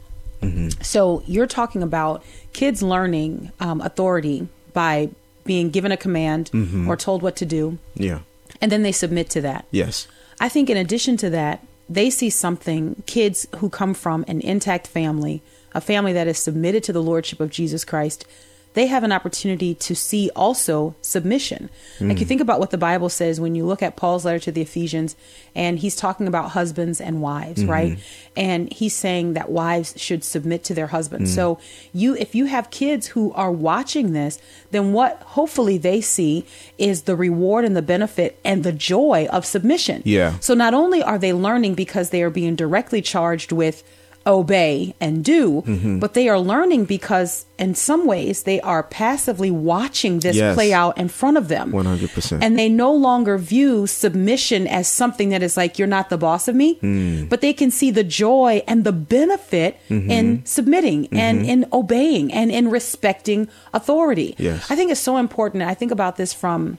So 0.82 1.22
you're 1.28 1.46
talking 1.48 1.84
about 1.84 2.24
kids 2.54 2.82
learning 2.82 3.52
um, 3.60 3.80
authority 3.82 4.48
by 4.74 5.10
being 5.46 5.70
given 5.70 5.92
a 5.92 5.98
command 5.98 6.50
or 6.88 6.96
told 6.98 7.22
what 7.22 7.36
to 7.38 7.46
do, 7.46 7.78
Yeah. 7.94 8.20
and 8.60 8.72
then 8.72 8.82
they 8.82 8.92
submit 8.92 9.30
to 9.32 9.42
that. 9.42 9.66
Yes. 9.70 10.08
I 10.40 10.50
think 10.50 10.70
in 10.72 10.78
addition 10.78 11.16
to 11.18 11.30
that, 11.30 11.64
they 11.88 12.10
see 12.10 12.30
something 12.32 13.04
kids 13.06 13.46
who 13.58 13.70
come 13.70 13.94
from 13.94 14.26
an 14.28 14.42
intact 14.42 14.88
family, 14.88 15.44
a 15.76 15.82
family 15.82 16.14
that 16.14 16.28
is 16.28 16.40
submitted 16.40 16.84
to 16.86 16.94
the 16.94 17.04
lordship 17.04 17.40
of 17.40 17.52
Jesus 17.52 17.86
Christ, 17.86 18.26
they 18.74 18.88
have 18.88 19.04
an 19.04 19.12
opportunity 19.12 19.76
to 19.76 19.96
see 19.96 20.30
also 20.36 20.96
submission. 21.02 21.70
Like 22.00 22.20
you 22.20 22.26
hmm. 22.26 22.30
think 22.30 22.42
about 22.42 22.60
what 22.60 22.72
the 22.72 22.78
Bible 22.78 23.10
says 23.10 23.40
when 23.40 23.54
you 23.54 23.66
look 23.66 23.84
at 23.84 23.96
Paul's 23.96 24.24
letter 24.24 24.40
to 24.40 24.52
the 24.52 24.62
Ephesians 24.62 25.16
and 25.54 25.78
he's 25.78 25.96
talking 25.96 26.28
about 26.28 26.52
husbands 26.52 27.02
and 27.02 27.22
wives, 27.22 27.62
mm-hmm. 27.62 27.72
right? 27.72 28.00
And 28.38 28.72
he's 28.72 28.96
saying 28.96 29.34
that 29.34 29.52
wives 29.52 29.94
should 29.98 30.24
submit 30.24 30.64
to 30.66 30.74
their 30.74 30.88
husbands. 30.88 31.32
Hmm. 31.32 31.36
So 31.36 31.60
you 31.94 32.16
if 32.16 32.34
you 32.34 32.46
have 32.46 32.70
kids 32.72 33.08
who 33.08 33.34
are 33.34 33.52
watching 33.52 34.14
this, 34.14 34.40
then 34.72 34.94
what 34.94 35.22
hopefully 35.22 35.78
they 35.78 36.00
see 36.00 36.46
is 36.78 37.04
the 37.04 37.16
reward 37.16 37.66
and 37.66 37.76
the 37.76 37.82
benefit 37.82 38.40
and 38.46 38.64
the 38.64 38.72
joy 38.72 39.28
of 39.32 39.46
submission. 39.46 40.02
Yeah. 40.06 40.40
So 40.40 40.54
not 40.54 40.74
only 40.74 41.04
are 41.04 41.18
they 41.18 41.34
learning 41.34 41.76
because 41.76 42.12
they 42.12 42.24
are 42.24 42.30
being 42.30 42.56
directly 42.56 43.02
charged 43.02 43.52
with 43.52 43.84
obey 44.26 44.94
and 45.00 45.24
do, 45.24 45.64
Mm-hmm. 45.66 46.00
but 46.00 46.14
they 46.14 46.30
are 46.30 46.40
learning 46.40 46.86
because 46.86 47.46
in 47.58 47.74
some 47.76 48.06
ways 48.06 48.44
they 48.44 48.60
are 48.62 48.84
passively 48.84 49.50
watching 49.52 50.20
this 50.20 50.36
Yes. 50.36 50.56
play 50.56 50.72
out 50.74 50.98
in 50.98 51.08
front 51.10 51.38
of 51.38 51.48
them. 51.48 51.72
100%. 51.72 52.40
And 52.44 52.58
they 52.58 52.70
no 52.70 52.94
longer 52.94 53.38
view 53.38 53.88
submission 53.88 54.68
as 54.68 54.88
something 54.88 55.30
that 55.30 55.42
is 55.44 55.58
like, 55.58 55.78
you're 55.80 55.88
not 55.88 56.10
the 56.10 56.18
boss 56.18 56.48
of 56.48 56.56
me, 56.56 56.78
Mm. 56.82 57.30
but 57.30 57.42
they 57.42 57.54
can 57.54 57.72
see 57.72 57.92
the 57.92 58.04
joy 58.04 58.62
and 58.68 58.84
the 58.84 58.92
benefit 58.94 59.78
Mm-hmm. 59.90 60.12
in 60.12 60.42
submitting 60.46 61.08
and 61.12 61.46
in 61.46 61.66
obeying 61.74 62.32
and 62.34 62.52
in 62.52 62.70
respecting 62.70 63.48
authority. 63.74 64.36
Yes. 64.38 64.70
I 64.70 64.76
think 64.76 64.92
it's 64.92 65.00
so 65.02 65.18
important. 65.18 65.64
I 65.64 65.74
think 65.74 65.92
about 65.92 66.18
this 66.18 66.34
from 66.34 66.78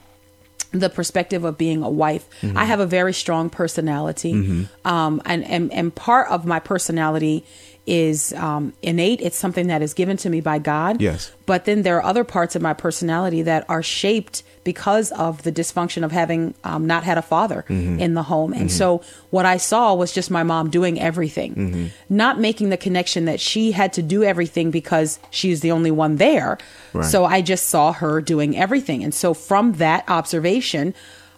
the 0.73 0.89
perspective 0.89 1.45
of 1.45 1.57
being 1.59 1.83
a 1.83 1.91
wife. 1.91 2.29
I 2.57 2.65
have 2.65 2.81
a 2.81 2.87
very 2.87 3.13
strong 3.13 3.51
personality, 3.51 4.33
um, 4.85 5.21
and, 5.25 5.45
and 5.45 5.73
and 5.73 5.95
part 5.95 6.29
of 6.31 6.45
my 6.47 6.59
personality 6.61 7.45
is 7.87 8.33
um, 8.35 8.73
innate. 8.83 9.21
It's 9.21 9.37
something 9.37 9.67
that 9.67 9.83
is 9.83 9.93
given 9.95 10.17
to 10.19 10.31
me 10.31 10.41
by 10.41 10.59
God. 10.59 11.01
Yes. 11.01 11.33
But 11.47 11.65
then 11.65 11.83
there 11.83 11.97
are 11.97 12.05
other 12.05 12.23
parts 12.25 12.55
of 12.55 12.63
my 12.63 12.75
personality 12.75 13.43
that 13.43 13.65
are 13.69 13.83
shaped 13.83 14.45
because 14.63 15.11
of 15.11 15.43
the 15.43 15.51
dysfunction 15.51 16.05
of 16.05 16.13
having 16.13 16.55
um, 16.63 16.87
not 16.87 17.03
had 17.03 17.19
a 17.19 17.23
father 17.23 17.65
in 17.69 18.15
the 18.15 18.23
home. 18.23 18.53
And 18.53 18.71
so 18.71 19.03
what 19.31 19.45
I 19.45 19.57
saw 19.57 19.95
was 19.95 20.13
just 20.13 20.31
my 20.31 20.45
mom 20.45 20.71
doing 20.71 21.01
everything, 21.01 21.91
not 22.09 22.39
making 22.39 22.69
the 22.71 22.77
connection 22.77 23.25
that 23.25 23.41
she 23.41 23.73
had 23.73 23.93
to 23.95 24.03
do 24.03 24.23
everything 24.23 24.71
because 24.71 25.19
she's 25.31 25.61
the 25.63 25.73
only 25.73 25.91
one 25.91 26.17
there. 26.17 26.59
Right. 26.93 27.05
So 27.05 27.25
I 27.25 27.43
just 27.43 27.67
saw 27.69 27.93
her 27.93 28.21
doing 28.21 28.57
everything. 28.57 29.03
And 29.03 29.13
so 29.13 29.35
from 29.35 29.73
that 29.75 30.05
observation, 30.09 30.95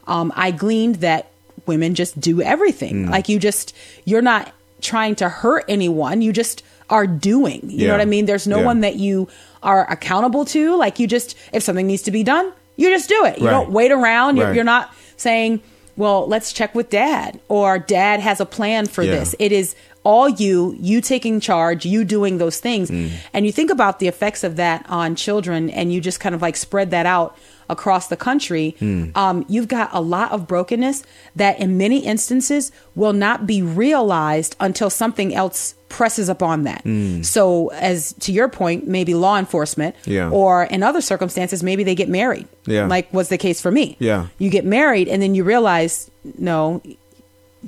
um, 0.06 0.30
I 0.36 0.50
gleaned 0.50 0.96
that 0.96 1.30
women 1.64 1.94
just 1.94 2.20
do 2.20 2.36
Mm. 2.36 2.44
everything. 2.44 3.10
Like 3.10 3.30
you 3.30 3.38
just, 3.38 3.74
you're 4.04 4.20
not 4.20 4.52
trying 4.84 5.16
to 5.16 5.28
hurt 5.28 5.64
anyone. 5.68 6.22
You 6.22 6.32
just 6.32 6.62
are 6.90 7.06
doing. 7.06 7.60
You 7.64 7.78
Yeah. 7.78 7.86
know 7.88 7.94
what 7.94 8.00
I 8.02 8.04
mean? 8.04 8.26
There's 8.26 8.46
no 8.46 8.58
Yeah. 8.60 8.66
one 8.66 8.80
that 8.82 8.96
you 8.96 9.26
are 9.62 9.90
accountable 9.90 10.44
to. 10.46 10.76
Like 10.76 10.98
you 11.00 11.06
just, 11.06 11.34
if 11.52 11.62
something 11.62 11.86
needs 11.86 12.02
to 12.02 12.10
be 12.10 12.22
done, 12.22 12.52
you 12.76 12.90
just 12.90 13.08
do 13.08 13.24
it. 13.24 13.38
You 13.38 13.46
Right. 13.46 13.52
don't 13.52 13.70
wait 13.70 13.90
around. 13.90 14.36
You're, 14.36 14.52
you're 14.54 14.64
not 14.64 14.92
saying, 15.16 15.60
well, 15.96 16.26
let's 16.28 16.52
check 16.52 16.74
with 16.74 16.90
dad 16.90 17.40
or 17.48 17.78
dad 17.78 18.20
has 18.20 18.40
a 18.40 18.44
plan 18.46 18.86
for 18.86 19.02
Yeah. 19.02 19.12
this. 19.20 19.34
It 19.38 19.52
is 19.52 19.74
all 20.02 20.28
you, 20.28 20.76
you 20.78 21.00
taking 21.00 21.40
charge, 21.40 21.86
you 21.86 22.04
doing 22.04 22.36
those 22.36 22.58
things. 22.58 22.90
Mm. 22.90 23.08
And 23.32 23.46
you 23.46 23.52
think 23.52 23.70
about 23.70 24.00
the 24.00 24.06
effects 24.08 24.44
of 24.44 24.56
that 24.56 24.84
on 24.90 25.14
children 25.14 25.70
and 25.70 25.90
you 25.92 26.00
just 26.02 26.20
kind 26.20 26.34
of 26.34 26.42
like 26.42 26.56
spread 26.56 26.90
that 26.90 27.06
out 27.06 27.38
across 27.68 28.08
the 28.08 28.16
country. 28.16 28.76
Mm. 28.80 29.16
Um, 29.16 29.44
you've 29.48 29.68
got 29.68 29.90
a 29.92 30.00
lot 30.00 30.32
of 30.32 30.46
brokenness 30.46 31.02
that 31.36 31.58
in 31.60 31.76
many 31.78 31.98
instances 32.04 32.72
will 32.94 33.12
not 33.12 33.46
be 33.46 33.62
realized 33.62 34.56
until 34.60 34.90
something 34.90 35.34
else 35.34 35.74
presses 35.88 36.28
upon 36.28 36.64
that. 36.64 36.82
So 37.24 37.68
as 37.68 38.14
to 38.14 38.32
your 38.32 38.48
point, 38.48 38.88
maybe 38.88 39.14
law 39.14 39.38
enforcement 39.38 39.94
Mm. 40.04 40.12
Yeah. 40.12 40.28
or 40.30 40.64
in 40.64 40.82
other 40.82 41.00
circumstances, 41.00 41.62
maybe 41.62 41.84
they 41.84 41.94
get 41.94 42.08
married. 42.08 42.48
Yeah. 42.66 42.86
Like 42.86 43.12
was 43.14 43.28
the 43.28 43.38
case 43.38 43.60
for 43.60 43.70
me. 43.70 43.96
Yeah. 44.00 44.26
You 44.38 44.50
get 44.50 44.64
married 44.64 45.06
and 45.08 45.22
then 45.22 45.34
you 45.36 45.44
realize, 45.44 46.10
no, 46.38 46.82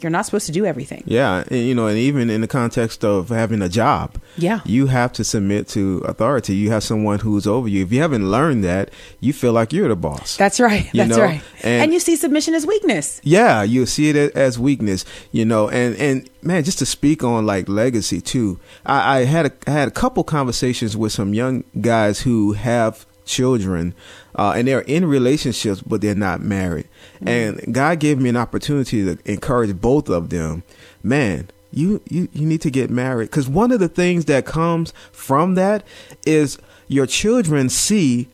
you're 0.01 0.11
not 0.11 0.27
supposed 0.27 0.47
to 0.47 0.53
do 0.53 0.65
everything. 0.67 1.03
Yeah, 1.07 1.45
and, 1.49 1.61
you 1.61 1.75
know, 1.75 1.87
and 1.87 1.97
even 1.99 2.29
in 2.31 2.41
the 2.41 2.47
context 2.49 3.05
of 3.05 3.29
having 3.31 3.63
a 3.63 3.69
job, 3.69 4.17
Yeah. 4.37 4.61
you 4.65 4.87
have 4.89 5.13
to 5.15 5.25
submit 5.25 5.69
to 5.69 5.99
authority. 6.07 6.55
You 6.55 6.71
have 6.71 6.83
someone 6.83 7.21
who's 7.21 7.47
over 7.47 7.69
you. 7.69 7.83
If 7.85 7.93
you 7.93 8.01
haven't 8.03 8.31
learned 8.31 8.65
that, 8.65 8.91
you 9.21 9.33
feel 9.33 9.53
like 9.53 9.73
you're 9.73 9.89
the 9.89 9.97
boss. 9.97 10.37
That's 10.37 10.61
right. 10.61 10.85
You 10.93 11.05
That's 11.05 11.17
know, 11.17 11.23
right. 11.25 11.41
and- 11.63 11.83
And, 11.85 11.93
you 11.93 12.01
see 12.01 12.17
submission 12.17 12.55
as 12.55 12.67
weakness. 12.67 13.21
yeah, 13.25 13.63
you 13.63 13.87
see 13.87 14.11
it 14.11 14.37
as 14.37 14.59
weakness, 14.59 15.05
you 15.33 15.45
know, 15.45 15.69
and 15.69 15.97
and 15.97 16.29
man, 16.43 16.63
just 16.65 16.79
to 16.81 16.87
speak 16.87 17.25
on 17.25 17.47
like 17.47 17.69
legacy 17.69 18.21
too. 18.21 18.59
I, 18.85 19.19
I 19.21 19.25
had 19.25 19.47
a 19.47 19.53
I 19.67 19.71
had 19.71 19.89
a 19.89 19.93
couple 19.93 20.25
conversations 20.25 20.97
with 20.97 21.13
some 21.13 21.33
young 21.35 21.65
guys 21.81 22.21
who 22.21 22.53
have 22.53 23.06
children, 23.27 23.95
uh, 24.37 24.55
and 24.57 24.67
they're 24.67 24.81
in 24.81 25.05
relationships, 25.05 25.83
but 25.83 26.01
they're 26.01 26.15
not 26.15 26.41
married. 26.41 26.89
And 27.21 27.75
God 27.75 28.01
gave 28.01 28.19
me 28.19 28.31
an 28.31 28.37
opportunity 28.37 29.05
to 29.05 29.19
encourage 29.31 29.79
both 29.81 30.09
of 30.09 30.31
them. 30.31 30.63
Man, 31.03 31.51
you 31.73 32.01
you 32.09 32.29
you 32.33 32.47
need 32.47 32.63
to 32.63 32.71
get 32.71 32.89
married 32.89 33.31
because 33.31 33.49
one 33.49 33.73
of 33.73 33.81
the 33.81 33.89
things 33.89 34.25
that 34.27 34.47
comes 34.47 34.93
from 35.13 35.55
that 35.57 35.85
is 36.25 36.59
your 36.89 37.07
children 37.07 37.69
see, 37.69 38.29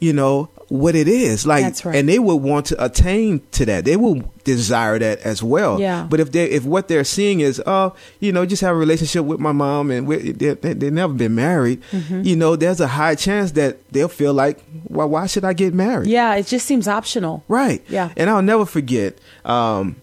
you 0.00 0.12
know. 0.12 0.48
What 0.68 0.94
it 0.94 1.08
is 1.08 1.46
like, 1.46 1.64
That's 1.64 1.82
right. 1.86 1.96
and 1.96 2.06
they 2.06 2.18
would 2.18 2.36
want 2.36 2.66
to 2.66 2.84
attain 2.84 3.40
to 3.52 3.64
that. 3.64 3.86
They 3.86 3.96
will 3.96 4.20
desire 4.44 4.98
that 4.98 5.18
as 5.20 5.42
well. 5.42 5.80
Yeah. 5.80 6.06
But 6.10 6.20
if 6.20 6.30
they 6.32 6.44
if 6.44 6.64
what 6.66 6.88
they're 6.88 7.04
seeing 7.04 7.40
is, 7.40 7.62
oh, 7.66 7.94
you 8.20 8.32
know, 8.32 8.44
just 8.44 8.60
have 8.60 8.74
a 8.74 8.78
relationship 8.78 9.24
with 9.24 9.40
my 9.40 9.52
mom 9.52 9.90
and 9.90 10.06
we, 10.06 10.32
they, 10.32 10.52
they, 10.52 10.74
they've 10.74 10.92
never 10.92 11.14
been 11.14 11.34
married, 11.34 11.80
Mm-hmm. 11.90 12.20
you 12.22 12.36
know, 12.36 12.54
there's 12.54 12.80
a 12.80 12.86
high 12.88 13.14
chance 13.14 13.52
that 13.52 13.78
they'll 13.92 14.08
feel 14.08 14.34
like, 14.34 14.62
well, 14.88 15.08
why 15.08 15.26
should 15.26 15.44
I 15.44 15.54
get 15.54 15.72
married? 15.72 16.08
Yeah, 16.10 16.34
it 16.34 16.46
just 16.46 16.66
seems 16.66 16.86
optional. 16.86 17.44
Right. 17.48 17.82
Yeah. 17.88 18.12
And 18.16 18.28
I'll 18.28 18.42
never 18.42 18.66
forget. 18.66 19.16
Um, 19.46 19.96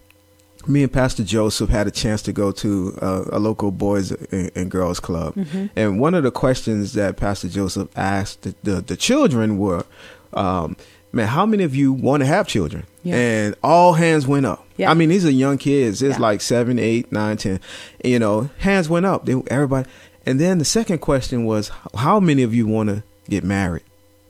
me 0.67 0.81
and 0.81 0.91
Pastor 0.91 1.23
Joseph 1.23 1.69
had 1.69 1.85
a 1.85 1.91
chance 1.91 2.23
to 2.23 2.33
go 2.33 2.51
to 2.53 2.97
uh, 2.99 3.25
a 3.33 3.37
local 3.37 3.69
boys 3.69 4.09
and, 4.11 4.49
and 4.55 4.71
girls 4.71 4.99
club, 4.99 5.35
Mm-hmm. 5.35 5.67
and 5.75 5.99
one 5.99 6.15
of 6.15 6.23
the 6.23 6.31
questions 6.31 6.93
that 6.93 7.17
Pastor 7.17 7.47
Joseph 7.49 7.87
asked 7.95 8.41
the, 8.41 8.55
the, 8.63 8.81
the 8.81 8.97
children 8.97 9.59
were, 9.59 9.85
um, 10.35 10.75
"Man, 11.11 11.27
how 11.27 11.45
many 11.45 11.63
of 11.63 11.75
you 11.75 11.93
want 11.93 12.21
to 12.21 12.25
have 12.27 12.47
children?" 12.47 12.85
Yeah. 13.03 13.15
And 13.15 13.55
all 13.63 13.93
hands 13.93 14.25
went 14.27 14.45
up. 14.45 14.65
Yeah. 14.77 14.89
I 14.91 14.93
mean, 14.93 15.09
these 15.09 15.25
are 15.25 15.31
young 15.31 15.57
kids. 15.57 16.01
It's 16.01 16.17
Yeah. 16.17 16.21
like 16.21 16.41
seven, 16.41 16.79
eight, 16.79 17.11
nine, 17.11 17.37
ten. 17.37 17.59
You 18.03 18.19
know, 18.19 18.49
hands 18.59 18.89
went 18.89 19.05
up. 19.05 19.25
They, 19.25 19.33
everybody. 19.47 19.87
And 20.25 20.39
then 20.39 20.57
the 20.57 20.65
second 20.65 20.99
question 20.99 21.45
was, 21.45 21.71
"How 21.95 22.19
many 22.19 22.41
of 22.43 22.53
you 22.53 22.65
want 22.67 22.89
to 22.89 23.03
get 23.29 23.43
married?" 23.43 23.83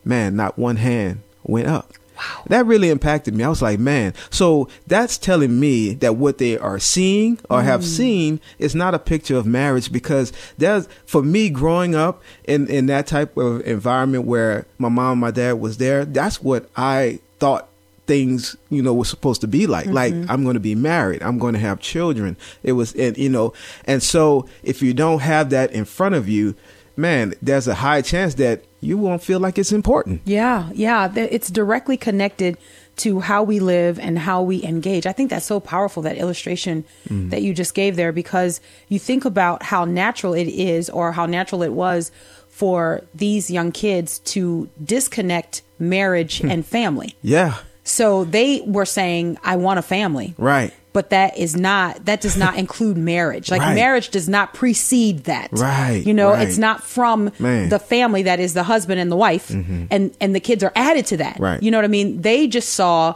Man, 0.03 0.35
not 0.35 0.59
one 0.59 0.75
hand 0.75 1.21
went 1.43 1.67
up. 1.67 1.91
Wow. 2.17 2.43
That 2.47 2.65
really 2.65 2.89
impacted 2.89 3.33
me. 3.35 3.43
I 3.43 3.49
was 3.49 3.61
like, 3.61 3.79
man, 3.79 4.13
so 4.29 4.69
that's 4.87 5.17
telling 5.17 5.59
me 5.59 5.93
that 5.95 6.15
what 6.15 6.37
they 6.37 6.57
are 6.57 6.79
seeing 6.79 7.39
or 7.49 7.61
have 7.61 7.81
mm. 7.81 7.85
seen 7.85 8.39
is 8.59 8.75
not 8.75 8.93
a 8.93 8.99
picture 8.99 9.35
of 9.35 9.45
marriage 9.45 9.91
because 9.91 10.31
there's 10.57 10.87
for 11.05 11.21
me 11.21 11.49
growing 11.49 11.95
up 11.95 12.21
in 12.45 12.67
in 12.67 12.85
that 12.87 13.07
type 13.07 13.35
of 13.37 13.61
environment 13.67 14.25
where 14.25 14.65
my 14.77 14.89
mom 14.89 15.13
and 15.13 15.21
my 15.21 15.31
dad 15.31 15.53
was 15.53 15.77
there, 15.77 16.05
that's 16.05 16.41
what 16.41 16.69
I 16.75 17.19
thought 17.39 17.67
things 18.07 18.55
you 18.69 18.81
know 18.81 18.93
were 18.93 19.05
supposed 19.05 19.41
to 19.41 19.47
be 19.47 19.67
like. 19.67 19.87
Like 19.87 20.13
mm-hmm. 20.13 20.29
i'm 20.29 20.43
going 20.43 20.55
to 20.55 20.59
be 20.59 20.75
married. 20.75 21.23
I'm 21.23 21.39
going 21.39 21.53
to 21.53 21.59
have 21.59 21.79
children. 21.79 22.37
It 22.63 22.73
was 22.73 22.93
and 22.95 23.17
you 23.17 23.29
know 23.29 23.53
and 23.85 24.01
so 24.01 24.47
if 24.63 24.81
you 24.81 24.93
don't 24.93 25.19
have 25.19 25.49
that 25.49 25.71
in 25.71 25.85
front 25.85 26.15
of 26.15 26.29
you 26.29 26.55
man 26.97 27.33
there's 27.41 27.67
a 27.67 27.75
high 27.75 28.01
chance 28.01 28.35
that 28.35 28.63
you 28.81 28.97
won't 28.97 29.21
feel 29.23 29.39
like 29.39 29.57
it's 29.57 29.71
important 29.71 30.21
Yeah, 30.25 30.69
yeah. 30.73 31.11
It's 31.15 31.49
directly 31.49 31.97
connected 31.97 32.57
to 32.97 33.19
how 33.19 33.43
we 33.43 33.59
live 33.59 33.99
and 33.99 34.17
how 34.19 34.41
we 34.41 34.63
engage. 34.63 35.05
I 35.05 35.11
think 35.11 35.29
that's 35.29 35.45
so 35.45 35.59
powerful, 35.59 36.03
that 36.03 36.17
illustration 36.17 36.83
Mm. 37.09 37.29
that 37.31 37.41
you 37.41 37.53
just 37.53 37.73
gave 37.73 37.95
there, 37.97 38.11
because 38.13 38.61
you 38.87 38.99
think 38.99 39.25
about 39.25 39.63
how 39.63 39.83
natural 39.85 40.33
it 40.33 40.47
is 40.47 40.89
or 40.89 41.11
how 41.11 41.25
natural 41.25 41.61
it 41.63 41.73
was 41.73 42.11
for 42.49 43.01
these 43.13 43.51
young 43.51 43.71
kids 43.73 44.19
to 44.19 44.69
disconnect 44.83 45.61
marriage 45.79 46.39
Hmm. 46.41 46.51
and 46.51 46.65
family. 46.65 47.15
yeah 47.21 47.55
So 47.83 48.23
they 48.23 48.61
were 48.65 48.85
saying, 48.85 49.37
I 49.43 49.55
want 49.57 49.77
a 49.79 49.81
family. 49.83 50.33
right 50.37 50.73
But 50.95 51.09
that 51.09 51.37
is 51.37 51.57
not, 51.57 52.05
that 52.05 52.21
does 52.21 52.37
not 52.37 52.55
include 52.55 52.95
marriage. 52.95 53.51
Like 53.51 53.59
Right. 53.61 53.75
marriage 53.75 54.09
does 54.11 54.29
not 54.29 54.53
precede 54.53 55.25
that. 55.25 55.49
Right, 55.51 56.01
You 56.05 56.13
know, 56.13 56.29
right. 56.31 56.47
it's 56.47 56.57
not 56.57 56.81
from 56.83 57.31
Man. 57.37 57.67
the 57.67 57.79
family 57.79 58.23
that 58.23 58.39
is 58.39 58.53
the 58.53 58.63
husband 58.63 59.01
and 59.01 59.11
the 59.11 59.17
wife 59.17 59.49
and, 59.49 60.15
and 60.21 60.33
the 60.33 60.39
kids 60.39 60.63
are 60.63 60.71
added 60.73 61.05
to 61.07 61.17
that. 61.17 61.37
Right. 61.37 61.61
You 61.61 61.69
know 61.69 61.77
what 61.77 61.83
I 61.83 61.89
mean? 61.89 62.21
They 62.21 62.47
just 62.47 62.69
saw 62.69 63.15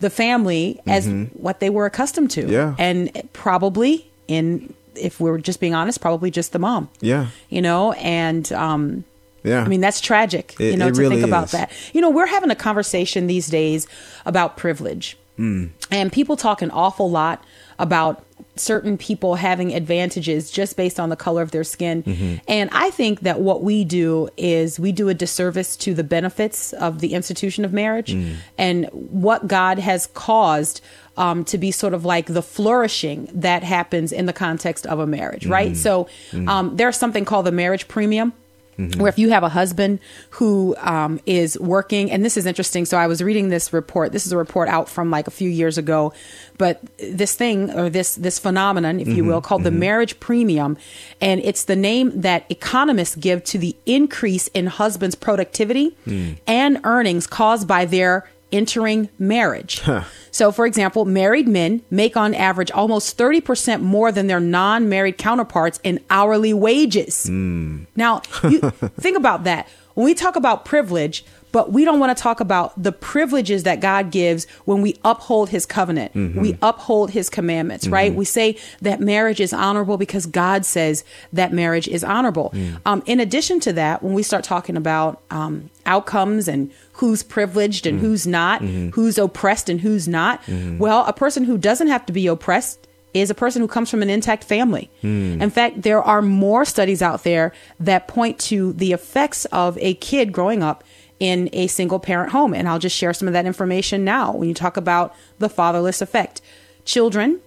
the 0.00 0.10
family 0.10 0.80
as 0.88 1.06
what 1.34 1.60
they 1.60 1.70
were 1.70 1.86
accustomed 1.86 2.32
to. 2.32 2.42
Mm-hmm. 2.42 2.52
Yeah. 2.52 2.74
And 2.78 3.28
probably 3.32 4.10
in, 4.26 4.74
if 4.96 5.20
we're 5.20 5.38
just 5.38 5.60
being 5.60 5.74
honest, 5.74 6.00
probably 6.00 6.32
just 6.32 6.50
the 6.52 6.58
mom. 6.58 6.88
yeah 7.00 7.26
You 7.48 7.62
know, 7.62 7.92
and, 7.92 8.50
um, 8.52 9.04
yeah 9.44 9.62
I 9.62 9.68
mean, 9.68 9.80
that's 9.80 10.00
tragic, 10.00 10.56
It- 10.58 10.72
you 10.72 10.76
know, 10.76 10.90
to 10.90 11.00
really 11.00 11.16
think 11.18 11.28
about 11.28 11.44
is. 11.44 11.50
that. 11.52 11.70
You 11.92 12.00
know, 12.00 12.10
we're 12.10 12.26
having 12.26 12.50
a 12.50 12.56
conversation 12.56 13.28
these 13.28 13.46
days 13.46 13.86
about 14.26 14.56
privilege. 14.56 15.16
Mm. 15.40 15.70
And 15.90 16.12
people 16.12 16.36
talk 16.36 16.62
an 16.62 16.70
awful 16.70 17.10
lot 17.10 17.42
about 17.78 18.24
certain 18.56 18.98
people 18.98 19.36
having 19.36 19.72
advantages 19.74 20.50
just 20.50 20.76
based 20.76 21.00
on 21.00 21.08
the 21.08 21.16
color 21.16 21.40
of 21.42 21.50
their 21.50 21.64
skin. 21.64 22.02
Mm-hmm. 22.02 22.34
And 22.46 22.68
I 22.72 22.90
think 22.90 23.20
that 23.20 23.40
what 23.40 23.62
we 23.62 23.84
do 23.84 24.28
is 24.36 24.78
we 24.78 24.92
do 24.92 25.08
a 25.08 25.14
disservice 25.14 25.76
to 25.78 25.94
the 25.94 26.04
benefits 26.04 26.72
of 26.74 27.00
the 27.00 27.14
institution 27.14 27.64
of 27.64 27.72
marriage 27.72 28.12
Mm. 28.14 28.34
and 28.58 28.86
what 28.92 29.46
God 29.46 29.78
has 29.78 30.06
caused 30.08 30.80
um, 31.16 31.44
to 31.44 31.58
be 31.58 31.70
sort 31.70 31.94
of 31.94 32.04
like 32.04 32.26
the 32.26 32.42
flourishing 32.42 33.28
that 33.34 33.62
happens 33.62 34.12
in 34.12 34.26
the 34.26 34.32
context 34.32 34.86
of 34.86 34.98
a 34.98 35.06
marriage, 35.06 35.44
Mm. 35.46 35.50
right? 35.50 35.76
So 35.76 36.08
um, 36.46 36.76
there's 36.76 36.96
something 36.96 37.24
called 37.24 37.46
the 37.46 37.52
marriage 37.52 37.88
premium 37.88 38.32
where 38.76 39.08
if 39.08 39.18
you 39.18 39.30
have 39.30 39.42
a 39.42 39.48
husband 39.48 40.00
who 40.30 40.74
um, 40.78 41.20
is 41.26 41.58
working, 41.58 42.10
and 42.10 42.24
this 42.24 42.36
is 42.36 42.46
interesting. 42.46 42.84
So 42.84 42.96
I 42.96 43.06
was 43.06 43.22
reading 43.22 43.48
this 43.48 43.72
report. 43.72 44.12
This 44.12 44.26
is 44.26 44.32
a 44.32 44.36
report 44.36 44.68
out 44.68 44.88
from 44.88 45.10
like 45.10 45.26
a 45.26 45.30
few 45.30 45.50
years 45.50 45.76
ago, 45.76 46.12
but 46.56 46.80
this 46.98 47.34
thing 47.34 47.70
or 47.70 47.90
this 47.90 48.14
this 48.14 48.38
phenomenon, 48.38 49.00
if 49.00 49.08
you 49.08 49.16
mm-hmm. 49.16 49.28
will, 49.28 49.40
called 49.40 49.64
the 49.64 49.70
mm-hmm. 49.70 49.80
marriage 49.80 50.20
premium, 50.20 50.78
and 51.20 51.40
it's 51.42 51.64
the 51.64 51.76
name 51.76 52.20
that 52.20 52.46
economists 52.48 53.16
give 53.16 53.44
to 53.44 53.58
the 53.58 53.76
increase 53.86 54.48
in 54.48 54.66
husbands' 54.66 55.14
productivity 55.14 55.96
mm. 56.06 56.38
and 56.46 56.80
earnings 56.84 57.26
caused 57.26 57.68
by 57.68 57.84
their 57.84 58.28
entering 58.52 59.08
marriage. 59.18 59.82
So, 60.30 60.52
for 60.52 60.66
example, 60.66 61.04
married 61.04 61.48
men 61.48 61.82
make 61.90 62.16
on 62.16 62.34
average 62.34 62.70
almost 62.70 63.18
30% 63.18 63.80
more 63.80 64.12
than 64.12 64.26
their 64.26 64.40
non 64.40 64.88
married 64.88 65.18
counterparts 65.18 65.80
in 65.82 66.00
hourly 66.08 66.52
wages. 66.54 67.26
Hmm. 67.26 67.84
Now, 67.96 68.22
you 68.44 68.60
think 69.00 69.16
about 69.16 69.44
that. 69.44 69.68
When 69.94 70.04
we 70.04 70.14
talk 70.14 70.36
about 70.36 70.64
privilege, 70.64 71.24
but 71.52 71.72
we 71.72 71.84
don't 71.84 72.00
want 72.00 72.16
to 72.16 72.22
talk 72.22 72.40
about 72.40 72.80
the 72.80 72.92
privileges 72.92 73.64
that 73.64 73.80
God 73.80 74.10
gives 74.10 74.46
when 74.64 74.82
we 74.82 74.96
uphold 75.04 75.50
his 75.50 75.66
covenant. 75.66 76.12
Mm-hmm. 76.14 76.40
We 76.40 76.58
uphold 76.62 77.10
his 77.10 77.28
commandments, 77.28 77.88
right? 77.88 78.10
Mm-hmm. 78.10 78.18
We 78.18 78.24
say 78.24 78.56
that 78.82 79.00
marriage 79.00 79.40
is 79.40 79.52
honorable 79.52 79.96
because 79.96 80.26
God 80.26 80.64
says 80.64 81.04
that 81.32 81.52
marriage 81.52 81.88
is 81.88 82.04
honorable. 82.04 82.50
Mm. 82.54 82.80
Um, 82.86 83.02
in 83.06 83.20
addition 83.20 83.60
to 83.60 83.72
that, 83.74 84.02
when 84.02 84.14
we 84.14 84.22
start 84.22 84.44
talking 84.44 84.76
about 84.76 85.22
um, 85.30 85.70
outcomes 85.86 86.48
and 86.48 86.70
who's 86.94 87.22
privileged 87.22 87.86
and 87.86 87.98
mm. 87.98 88.02
who's 88.02 88.26
not, 88.26 88.62
mm-hmm. 88.62 88.90
who's 88.90 89.18
oppressed 89.18 89.68
and 89.68 89.80
who's 89.80 90.06
not, 90.06 90.40
well, 90.78 91.04
a 91.06 91.12
person 91.12 91.44
who 91.44 91.58
doesn't 91.58 91.88
have 91.88 92.06
to 92.06 92.12
be 92.12 92.26
oppressed 92.26 92.86
is 93.12 93.30
a 93.30 93.34
person 93.34 93.60
who 93.60 93.68
comes 93.68 93.90
from 93.90 94.02
an 94.02 94.10
intact 94.10 94.44
family. 94.44 94.90
Mm. 95.02 95.40
In 95.40 95.50
fact, 95.50 95.82
there 95.82 96.02
are 96.02 96.22
more 96.22 96.64
studies 96.64 97.02
out 97.02 97.24
there 97.24 97.52
that 97.80 98.06
point 98.06 98.38
to 98.38 98.72
the 98.74 98.92
effects 98.92 99.46
of 99.46 99.76
a 99.78 99.94
kid 99.94 100.32
growing 100.32 100.62
up 100.62 100.84
in 101.20 101.50
a 101.52 101.66
single 101.68 102.00
parent 102.00 102.32
home. 102.32 102.54
And 102.54 102.68
I'll 102.68 102.78
just 102.78 102.96
share 102.96 103.12
some 103.12 103.28
of 103.28 103.34
that 103.34 103.46
information 103.46 104.04
now 104.04 104.32
when 104.32 104.48
you 104.48 104.54
talk 104.54 104.76
about 104.76 105.14
the 105.38 105.48
fatherless 105.48 106.02
effect. 106.02 106.40
Children 106.84 107.40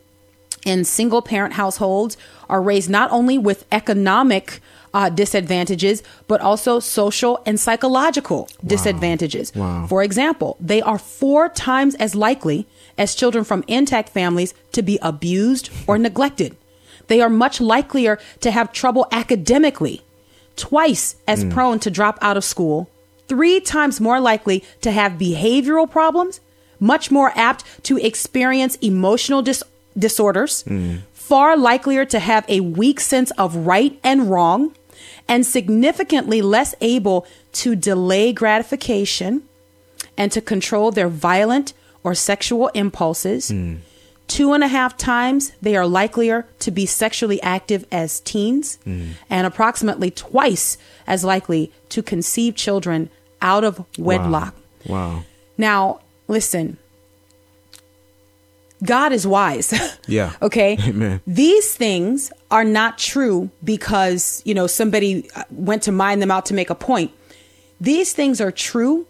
in 0.65 0.85
single 0.85 1.21
parent 1.21 1.55
households 1.55 2.15
are 2.47 2.61
raised 2.61 2.89
not 2.89 3.11
only 3.11 3.37
with 3.37 3.65
economic 3.71 4.61
uh, 4.93 5.09
disadvantages, 5.09 6.03
but 6.27 6.39
also 6.39 6.79
social 6.79 7.41
and 7.45 7.59
psychological 7.59 8.47
disadvantages. 8.65 9.53
Wow. 9.55 9.87
For 9.87 10.03
example, 10.03 10.55
they 10.59 10.81
are 10.81 10.99
four 10.99 11.49
times 11.49 11.95
as 11.95 12.13
likely 12.13 12.67
as 12.97 13.15
children 13.15 13.43
from 13.43 13.63
intact 13.67 14.09
families 14.09 14.53
to 14.71 14.83
be 14.83 14.99
abused 15.01 15.71
or 15.87 15.97
neglected. 15.97 16.55
They 17.07 17.21
are 17.21 17.29
much 17.29 17.59
likelier 17.59 18.19
to 18.41 18.51
have 18.51 18.71
trouble 18.71 19.07
academically, 19.11 20.03
twice 20.55 21.15
as 21.27 21.43
prone 21.45 21.79
to 21.79 21.91
drop 21.91 22.19
out 22.21 22.37
of 22.37 22.43
school, 22.43 22.89
three 23.27 23.59
times 23.59 24.01
more 24.01 24.19
likely 24.19 24.63
to 24.81 24.91
have 24.91 25.13
behavioral 25.13 25.89
problems, 25.89 26.39
much 26.79 27.11
more 27.11 27.31
apt 27.35 27.63
to 27.83 27.97
experience 27.97 28.75
emotional 28.77 29.41
dis- 29.41 29.63
disorders, 29.97 30.63
mm. 30.63 31.01
far 31.13 31.55
likelier 31.55 32.05
to 32.05 32.19
have 32.19 32.45
a 32.47 32.59
weak 32.59 32.99
sense 32.99 33.31
of 33.31 33.55
right 33.55 33.99
and 34.03 34.29
wrong, 34.29 34.75
and 35.27 35.45
significantly 35.45 36.41
less 36.41 36.75
able 36.81 37.25
to 37.51 37.75
delay 37.75 38.33
gratification 38.33 39.43
and 40.17 40.31
to 40.31 40.41
control 40.41 40.91
their 40.91 41.09
violent 41.09 41.73
or 42.03 42.13
sexual 42.13 42.67
impulses. 42.69 43.51
Mm. 43.51 43.79
Two 44.27 44.53
and 44.53 44.63
a 44.63 44.67
half 44.67 44.97
times 44.97 45.51
they 45.61 45.75
are 45.75 45.85
likelier 45.85 46.47
to 46.59 46.71
be 46.71 46.85
sexually 46.85 47.41
active 47.41 47.85
as 47.91 48.19
teens, 48.21 48.79
and 48.85 49.45
approximately 49.47 50.09
twice 50.11 50.77
as 51.05 51.23
likely 51.23 51.71
to 51.89 52.01
conceive 52.01 52.55
children 52.55 53.09
out 53.41 53.63
of 53.63 53.85
wedlock. 53.97 54.55
Wow. 54.87 55.23
Now, 55.57 55.99
listen. 56.27 56.77
God 58.83 59.11
is 59.13 59.25
wise. 59.27 59.73
Yeah. 60.07 60.33
okay. 60.41 60.77
Amen. 60.87 61.21
These 61.25 61.75
things 61.75 62.31
are 62.51 62.65
not 62.65 62.97
true 62.97 63.49
because, 63.63 64.41
you 64.43 64.53
know, 64.53 64.67
somebody 64.67 65.29
went 65.49 65.83
to 65.83 65.93
mine 65.93 66.19
them 66.19 66.29
out 66.29 66.45
to 66.47 66.53
make 66.53 66.69
a 66.69 66.75
point. 66.75 67.11
These 67.79 68.11
things 68.11 68.41
are 68.41 68.51
true 68.51 69.07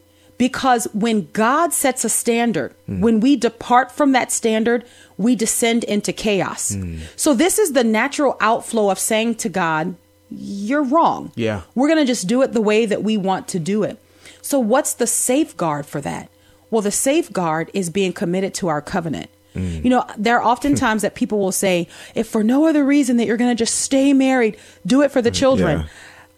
because 0.48 0.84
when 1.06 1.28
God 1.32 1.72
sets 1.74 2.04
a 2.04 2.10
standard, 2.10 2.72
Mm. 2.90 3.00
when 3.06 3.20
we 3.26 3.32
depart 3.36 3.88
from 3.98 4.12
that 4.14 4.30
standard, 4.32 4.84
we 5.18 5.36
descend 5.36 5.84
into 5.86 6.12
chaos. 6.12 6.64
Mm. 6.76 7.00
So 7.16 7.34
this 7.34 7.56
is 7.64 7.72
the 7.74 7.84
natural 7.84 8.36
outflow 8.42 8.90
of 8.90 9.00
saying 9.00 9.36
to 9.44 9.50
God, 9.50 9.96
you're 10.30 10.84
wrong. 10.96 11.32
Yeah. 11.36 11.62
We're 11.76 11.88
going 11.92 12.04
to 12.06 12.12
just 12.14 12.28
do 12.28 12.42
it 12.42 12.52
the 12.54 12.62
way 12.72 12.86
that 12.92 13.04
we 13.04 13.16
want 13.30 13.48
to 13.54 13.60
do 13.60 13.84
it. 13.84 13.96
So, 14.42 14.60
what's 14.60 14.94
the 14.96 15.08
safeguard 15.08 15.86
for 15.86 16.02
that? 16.02 16.28
Well, 16.72 16.82
the 16.82 16.92
safeguard 16.92 17.70
is 17.74 17.90
being 17.90 18.14
committed 18.14 18.54
to 18.56 18.68
our 18.68 18.82
covenant. 18.82 19.30
Mm. 19.56 19.84
You 19.84 19.90
know, 19.92 20.04
there 20.18 20.36
are 20.40 20.44
often 20.44 20.76
times 20.86 21.02
that 21.04 21.14
people 21.16 21.40
will 21.40 21.52
say, 21.66 21.88
if 22.16 22.28
for 22.28 22.44
no 22.44 22.66
other 22.68 22.84
reason 22.84 23.18
that 23.18 23.28
you're 23.28 23.38
going 23.44 23.56
to 23.56 23.64
just 23.66 23.76
stay 23.76 24.12
married, 24.12 24.58
do 24.86 25.02
it 25.04 25.12
for 25.12 25.22
the 25.22 25.32
children. 25.32 25.80
Yeah. 25.80 25.86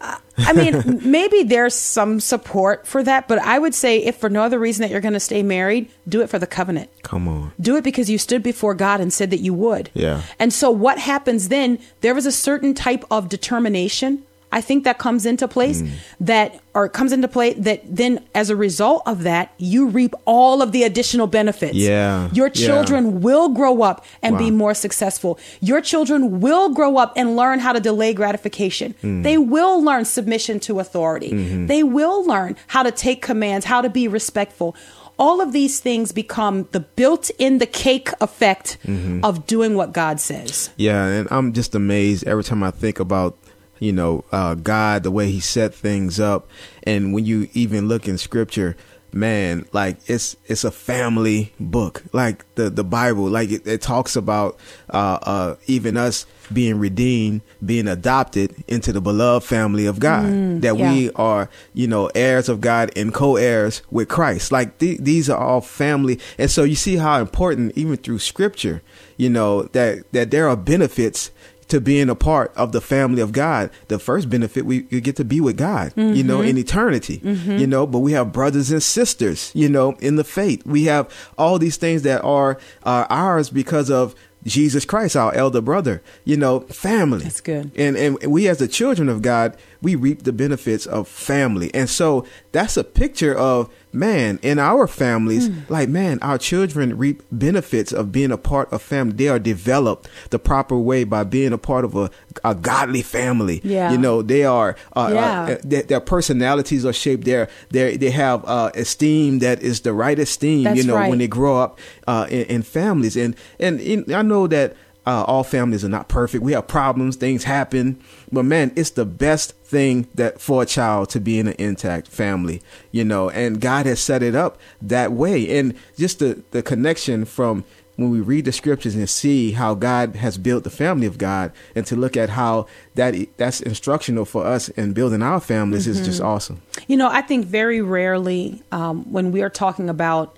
I 0.01 0.53
mean, 0.53 0.99
maybe 1.09 1.43
there's 1.43 1.73
some 1.73 2.19
support 2.19 2.85
for 2.85 3.03
that, 3.03 3.27
but 3.27 3.39
I 3.39 3.57
would 3.59 3.73
say 3.73 3.99
if 3.99 4.17
for 4.17 4.29
no 4.29 4.43
other 4.43 4.59
reason 4.59 4.81
that 4.81 4.91
you're 4.91 5.01
going 5.01 5.13
to 5.13 5.19
stay 5.19 5.43
married, 5.43 5.89
do 6.07 6.21
it 6.21 6.29
for 6.29 6.39
the 6.39 6.47
covenant. 6.47 6.89
Come 7.03 7.27
on. 7.27 7.53
Do 7.59 7.75
it 7.77 7.83
because 7.83 8.09
you 8.09 8.17
stood 8.17 8.43
before 8.43 8.73
God 8.73 8.99
and 8.99 9.11
said 9.11 9.29
that 9.31 9.39
you 9.39 9.53
would. 9.53 9.89
Yeah. 9.93 10.23
And 10.37 10.53
so 10.53 10.69
what 10.69 10.99
happens 10.99 11.49
then? 11.49 11.79
There 12.01 12.17
is 12.17 12.25
a 12.25 12.31
certain 12.31 12.73
type 12.73 13.03
of 13.09 13.29
determination. 13.29 14.23
I 14.55 14.61
think 14.61 14.83
that 14.85 14.97
comes 14.97 15.25
into 15.25 15.47
place 15.47 15.81
Mm. 15.81 15.89
that 16.31 16.49
or 16.73 16.87
comes 16.89 17.11
into 17.11 17.27
play 17.27 17.53
that 17.67 17.79
then 18.01 18.13
as 18.33 18.49
a 18.49 18.55
result 18.55 19.01
of 19.05 19.17
that 19.23 19.45
you 19.57 19.81
reap 19.87 20.13
all 20.25 20.61
of 20.61 20.71
the 20.71 20.83
additional 20.83 21.27
benefits. 21.27 21.75
Yeah. 21.75 22.29
Your 22.33 22.47
Yeah. 22.53 22.65
children 22.67 23.21
will 23.21 23.49
grow 23.49 23.75
up 23.89 23.97
and 24.23 24.37
be 24.37 24.49
more 24.51 24.73
successful. 24.73 25.37
Your 25.61 25.81
children 25.81 26.39
will 26.39 26.69
grow 26.69 26.97
up 27.03 27.11
and 27.19 27.35
learn 27.35 27.59
how 27.59 27.73
to 27.73 27.79
delay 27.91 28.13
gratification. 28.13 28.95
Mm. 29.03 29.23
They 29.23 29.37
will 29.37 29.83
learn 29.83 30.05
submission 30.05 30.59
to 30.67 30.79
authority. 30.79 31.31
Mm-hmm. 31.31 31.65
They 31.67 31.83
will 31.83 32.25
learn 32.25 32.55
how 32.67 32.83
to 32.83 32.91
take 32.91 33.21
commands, 33.21 33.65
how 33.65 33.81
to 33.81 33.89
be 33.89 34.07
respectful. 34.07 34.73
All 35.17 35.39
of 35.39 35.53
these 35.53 35.79
things 35.79 36.11
become 36.11 36.67
the 36.73 36.81
built 36.99 37.31
in 37.39 37.59
the 37.59 37.65
cake 37.85 38.09
effect 38.19 38.77
Mm-hmm. 38.85 39.23
of 39.23 39.47
doing 39.47 39.75
what 39.79 39.93
God 39.93 40.19
says. 40.19 40.69
Yeah, 40.77 41.05
and 41.05 41.27
I'm 41.31 41.53
just 41.53 41.73
amazed 41.75 42.27
every 42.27 42.43
time 42.43 42.61
I 42.63 42.71
think 42.71 42.99
about, 42.99 43.37
you 43.79 43.91
know, 43.91 44.23
uh, 44.31 44.55
God, 44.55 45.03
the 45.03 45.11
way 45.11 45.31
He 45.31 45.39
set 45.39 45.73
things 45.73 46.19
up, 46.19 46.47
and 46.83 47.13
when 47.13 47.25
you 47.25 47.49
even 47.53 47.87
look 47.87 48.07
in 48.07 48.17
Scripture, 48.17 48.75
man, 49.15 49.65
like 49.71 49.97
it's 50.07 50.35
it's 50.45 50.63
a 50.63 50.71
family 50.71 51.53
book, 51.59 52.03
like 52.13 52.45
the 52.55 52.69
the 52.69 52.83
Bible, 52.83 53.23
like 53.23 53.49
it, 53.49 53.65
it 53.65 53.81
talks 53.81 54.15
about 54.15 54.59
uh, 54.89 55.19
uh, 55.21 55.55
even 55.67 55.97
us 55.97 56.25
being 56.53 56.77
redeemed, 56.77 57.41
being 57.65 57.87
adopted 57.87 58.53
into 58.67 58.91
the 58.93 59.01
beloved 59.01 59.45
family 59.47 59.87
of 59.87 59.99
God, 59.99 60.61
that 60.61 60.77
yeah. 60.77 60.91
we 60.91 61.09
are, 61.11 61.49
you 61.73 61.87
know, 61.87 62.11
heirs 62.13 62.49
of 62.49 62.61
God 62.61 62.91
and 62.95 63.13
co-heirs 63.13 63.81
with 63.89 64.09
Christ. 64.09 64.51
Like 64.51 64.77
th- 64.77 64.99
these 64.99 65.29
are 65.29 65.39
all 65.39 65.61
family, 65.61 66.19
and 66.37 66.51
so 66.51 66.63
you 66.63 66.75
see 66.75 66.97
how 66.97 67.19
important, 67.19 67.75
even 67.75 67.97
through 67.97 68.19
Scripture, 68.19 68.83
you 69.17 69.29
know, 69.29 69.63
that 69.63 70.11
that 70.11 70.29
there 70.29 70.47
are 70.49 70.57
benefits 70.57 71.31
to 71.67 71.81
being 71.81 72.09
a 72.09 72.15
part 72.15 72.53
of 72.55 72.71
the 72.71 72.81
family 72.81 73.21
of 73.21 73.31
God. 73.31 73.69
The 73.87 73.99
first 73.99 74.29
benefit 74.29 74.65
we, 74.65 74.81
get 74.81 75.15
to 75.17 75.25
be 75.25 75.41
with 75.41 75.57
God, 75.57 75.93
you 75.95 76.23
know, 76.23 76.41
in 76.41 76.57
eternity, 76.57 77.21
you 77.23 77.67
know. 77.67 77.87
But 77.87 77.99
we 77.99 78.11
have 78.13 78.31
brothers 78.31 78.71
and 78.71 78.81
sisters, 78.83 79.51
you 79.53 79.69
know, 79.69 79.93
in 79.99 80.15
the 80.15 80.23
faith. 80.23 80.65
We 80.65 80.85
have 80.85 81.09
all 81.37 81.57
these 81.59 81.77
things 81.77 82.03
that 82.03 82.21
are 82.23 82.57
uh, 82.83 83.05
ours 83.09 83.49
because 83.49 83.89
of 83.89 84.15
Jesus 84.45 84.85
Christ, 84.85 85.15
our 85.15 85.33
elder 85.33 85.59
brother, 85.59 86.03
you 86.23 86.37
know, 86.37 86.59
family. 86.61 87.23
That's 87.23 87.41
good. 87.41 87.71
And 87.75 87.97
and 87.97 88.21
we 88.27 88.47
as 88.47 88.59
the 88.59 88.67
children 88.67 89.09
of 89.09 89.23
God, 89.23 89.57
we 89.85 89.93
reap 90.05 90.23
the 90.23 90.33
benefits 90.33 90.85
of 90.87 91.07
family. 91.07 91.69
And 91.79 91.87
so 91.89 92.25
that's 92.51 92.75
a 92.77 92.83
picture 92.83 93.35
of 93.51 93.69
man 93.93 94.39
in 94.41 94.57
our 94.59 94.87
families, 94.87 95.47
Hmm. 95.47 95.59
like 95.69 95.87
man, 95.89 96.17
our 96.21 96.37
children 96.37 96.97
reap 96.97 97.21
benefits 97.31 97.91
of 97.93 98.11
being 98.11 98.31
a 98.31 98.37
part 98.51 98.67
of 98.73 98.81
family. 98.81 99.13
They 99.21 99.29
are 99.29 99.39
developed 99.39 100.09
the 100.31 100.39
proper 100.39 100.77
way 100.89 101.05
by 101.05 101.23
being 101.23 101.53
a 101.53 101.57
part 101.71 101.85
of 101.85 101.93
a, 101.95 102.09
a 102.43 102.53
godly 102.55 103.03
family. 103.03 103.61
Yeah. 103.63 103.91
You 103.93 103.99
know, 104.05 104.21
they 104.33 104.43
are 104.43 104.75
uh, 104.99 105.09
Yeah. 105.13 105.41
uh, 105.43 105.57
their, 105.71 105.83
their 105.83 106.01
personalities 106.01 106.83
are 106.85 106.93
shaped 107.05 107.25
there. 107.25 107.47
They 107.69 107.95
they 108.03 108.11
have 108.25 108.39
uh, 108.45 108.71
esteem 108.83 109.39
that 109.39 109.61
is 109.61 109.81
the 109.81 109.93
right 109.93 110.19
esteem, 110.19 110.63
That's 110.63 110.77
you 110.77 110.83
know, 110.83 110.95
right. 110.95 111.09
when 111.09 111.19
they 111.19 111.29
grow 111.29 111.55
up 111.63 111.71
uh, 112.07 112.25
in, 112.29 112.43
in 112.55 112.61
families. 112.63 113.15
And 113.15 113.35
and 113.59 113.79
in, 113.79 114.11
I 114.13 114.23
know 114.23 114.47
that 114.47 114.75
uh, 115.05 115.23
all 115.27 115.43
families 115.43 115.85
are 115.85 115.89
not 115.89 116.07
perfect. 116.07 116.43
We 116.43 116.53
have 116.53 116.67
problems, 116.67 117.15
things 117.15 117.43
happen, 117.43 118.01
but 118.31 118.43
man, 118.43 118.71
it's 118.75 118.91
the 118.91 119.05
best 119.05 119.55
thing 119.57 120.07
that 120.15 120.41
for 120.41 120.63
a 120.63 120.65
child 120.65 121.09
to 121.09 121.19
be 121.19 121.39
in 121.39 121.47
an 121.47 121.55
intact 121.59 122.07
family, 122.07 122.61
you 122.91 123.03
know. 123.03 123.29
And 123.29 123.61
God 123.61 123.85
has 123.85 123.99
set 123.99 124.23
it 124.23 124.35
up 124.35 124.57
that 124.81 125.11
way, 125.11 125.57
and 125.59 125.75
just 125.97 126.19
the 126.19 126.43
the 126.51 126.63
connection 126.63 127.25
from 127.25 127.63
when 127.97 128.09
we 128.09 128.19
read 128.19 128.45
the 128.45 128.51
scriptures 128.51 128.95
and 128.95 129.09
see 129.09 129.51
how 129.51 129.73
God 129.73 130.17
has 130.17 130.37
built 130.37 130.63
the 130.63 130.69
family 130.69 131.07
of 131.07 131.17
God, 131.17 131.51
and 131.75 131.85
to 131.85 131.95
look 131.95 132.17
at 132.17 132.29
how 132.29 132.67
that 132.95 133.15
that's 133.37 133.61
instructional 133.61 134.25
for 134.25 134.45
us 134.45 134.69
in 134.69 134.93
building 134.93 135.21
our 135.21 135.39
families 135.39 135.87
is 135.87 136.05
just 136.05 136.21
awesome. 136.21 136.61
You 136.87 136.97
know, 136.97 137.09
I 137.09 137.21
think 137.21 137.45
very 137.45 137.81
rarely 137.81 138.61
um, 138.71 139.11
when 139.11 139.31
we 139.31 139.41
are 139.41 139.49
talking 139.49 139.89
about 139.89 140.37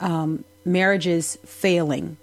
um, 0.00 0.44
marriages 0.64 1.38
failing, 1.44 2.16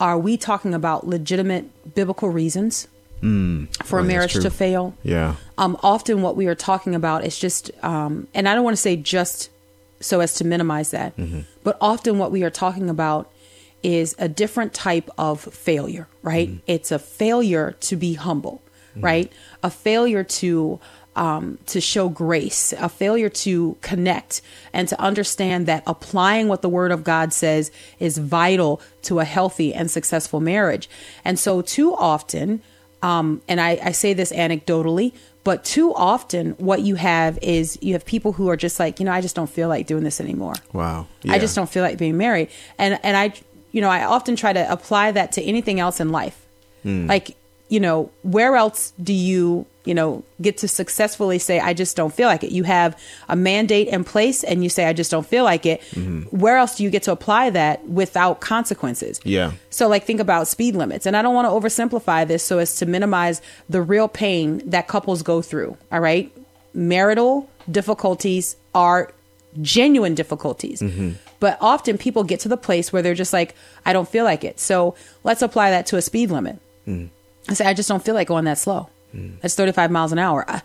are 0.00 0.18
we 0.18 0.36
talking 0.36 0.74
about 0.74 1.06
legitimate 1.06 1.94
biblical 1.94 2.28
reasons 2.30 2.88
for 3.20 3.98
Oh, 4.00 4.02
a 4.02 4.04
marriage 4.04 4.32
to 4.34 4.50
fail? 4.50 4.94
Yeah. 5.04 5.36
Um, 5.56 5.76
often, 5.82 6.22
what 6.22 6.34
we 6.36 6.46
are 6.48 6.56
talking 6.56 6.94
about 6.94 7.24
is 7.24 7.38
just, 7.38 7.70
um, 7.84 8.26
and 8.34 8.48
I 8.48 8.54
don't 8.54 8.64
want 8.64 8.76
to 8.76 8.80
say 8.82 8.96
just 8.96 9.50
so 10.00 10.18
as 10.20 10.34
to 10.34 10.44
minimize 10.44 10.90
that, 10.90 11.12
but 11.62 11.76
often 11.80 12.18
what 12.18 12.32
we 12.32 12.42
are 12.42 12.50
talking 12.50 12.90
about 12.90 13.30
is 13.84 14.16
a 14.18 14.28
different 14.28 14.74
type 14.74 15.08
of 15.18 15.40
failure, 15.40 16.08
right? 16.22 16.50
It's 16.66 16.90
a 16.90 16.98
failure 16.98 17.76
to 17.80 17.96
be 17.96 18.14
humble, 18.14 18.60
right? 18.96 19.30
A 19.62 19.70
failure 19.70 20.24
to 20.24 20.80
um, 21.14 21.58
to 21.66 21.80
show 21.80 22.08
grace, 22.08 22.72
a 22.72 22.88
failure 22.88 23.28
to 23.28 23.76
connect 23.80 24.40
and 24.72 24.88
to 24.88 25.00
understand 25.00 25.66
that 25.66 25.82
applying 25.86 26.48
what 26.48 26.62
the 26.62 26.68
Word 26.68 26.90
of 26.90 27.04
God 27.04 27.32
says 27.32 27.70
is 27.98 28.18
vital 28.18 28.80
to 29.02 29.20
a 29.20 29.24
healthy 29.24 29.74
and 29.74 29.90
successful 29.90 30.40
marriage. 30.40 30.88
And 31.24 31.38
so, 31.38 31.60
too 31.60 31.94
often, 31.94 32.62
um, 33.02 33.42
and 33.48 33.60
I, 33.60 33.78
I 33.82 33.92
say 33.92 34.14
this 34.14 34.32
anecdotally, 34.32 35.12
but 35.44 35.64
too 35.64 35.92
often, 35.94 36.52
what 36.52 36.82
you 36.82 36.94
have 36.94 37.38
is 37.42 37.76
you 37.82 37.94
have 37.94 38.06
people 38.06 38.32
who 38.32 38.48
are 38.48 38.56
just 38.56 38.78
like, 38.78 39.00
you 39.00 39.04
know, 39.04 39.12
I 39.12 39.20
just 39.20 39.34
don't 39.34 39.50
feel 39.50 39.68
like 39.68 39.86
doing 39.86 40.04
this 40.04 40.20
anymore. 40.20 40.54
Wow. 40.72 41.08
I 41.28 41.38
just 41.38 41.56
don't 41.56 41.68
feel 41.68 41.82
like 41.82 41.98
being 41.98 42.16
married. 42.16 42.48
And 42.78 42.98
and 43.02 43.16
I 43.16 43.34
you 43.72 43.80
know, 43.80 43.88
I 43.88 44.04
often 44.04 44.36
try 44.36 44.52
to 44.52 44.70
apply 44.70 45.12
that 45.12 45.32
to 45.32 45.42
anything 45.42 45.80
else 45.80 45.98
in 45.98 46.10
life. 46.10 46.38
Like, 47.06 47.36
you 47.72 47.80
know, 47.80 48.10
where 48.20 48.54
else 48.54 48.92
do 49.02 49.14
you, 49.14 49.64
you 49.86 49.94
know, 49.94 50.22
get 50.42 50.58
to 50.58 50.68
successfully 50.68 51.38
say 51.38 51.58
I 51.58 51.72
just 51.72 51.96
don't 51.96 52.12
feel 52.12 52.28
like 52.28 52.44
it? 52.44 52.52
You 52.52 52.64
have 52.64 53.00
a 53.30 53.34
mandate 53.34 53.88
in 53.88 54.04
place 54.04 54.44
and 54.44 54.62
you 54.62 54.68
say 54.68 54.84
I 54.84 54.92
just 54.92 55.10
don't 55.10 55.26
feel 55.26 55.42
like 55.42 55.64
it. 55.64 55.80
Mm-hmm. 55.92 56.36
Where 56.36 56.58
else 56.58 56.76
do 56.76 56.84
you 56.84 56.90
get 56.90 57.04
to 57.04 57.12
apply 57.12 57.48
that 57.48 57.82
without 57.88 58.42
consequences? 58.42 59.20
Yeah. 59.24 59.52
So, 59.70 59.88
like, 59.88 60.04
think 60.04 60.20
about 60.20 60.48
speed 60.48 60.76
limits. 60.76 61.06
And 61.06 61.16
I 61.16 61.22
don't 61.22 61.34
want 61.34 61.46
to 61.46 61.50
oversimplify 61.50 62.28
this 62.28 62.44
so 62.44 62.58
as 62.58 62.76
to 62.76 62.84
minimize 62.84 63.40
the 63.70 63.80
real 63.80 64.06
pain 64.06 64.60
that 64.68 64.86
couples 64.86 65.22
go 65.22 65.40
through. 65.40 65.78
All 65.90 66.00
right. 66.00 66.30
Marital 66.74 67.48
difficulties 67.70 68.54
are 68.74 69.14
genuine 69.62 70.14
difficulties. 70.14 70.82
Mm-hmm. 70.82 71.12
But 71.40 71.56
often 71.58 71.96
people 71.96 72.22
get 72.22 72.40
to 72.40 72.50
the 72.50 72.58
place 72.58 72.92
where 72.92 73.00
they're 73.00 73.14
just 73.14 73.32
like, 73.32 73.54
I 73.86 73.94
don't 73.94 74.06
feel 74.06 74.24
like 74.26 74.44
it. 74.44 74.60
So, 74.60 74.94
let's 75.24 75.40
apply 75.40 75.70
that 75.70 75.86
to 75.86 75.96
a 75.96 76.02
speed 76.02 76.30
limit. 76.30 76.58
Mm. 76.86 77.08
I 77.48 77.54
say, 77.54 77.64
I 77.66 77.74
just 77.74 77.88
don't 77.88 78.04
feel 78.04 78.14
like 78.14 78.28
going 78.28 78.44
that 78.44 78.58
slow. 78.58 78.88
It's 79.42 79.54
35 79.54 79.90
miles 79.90 80.12
an 80.12 80.18
hour. 80.18 80.44
I, 80.48 80.62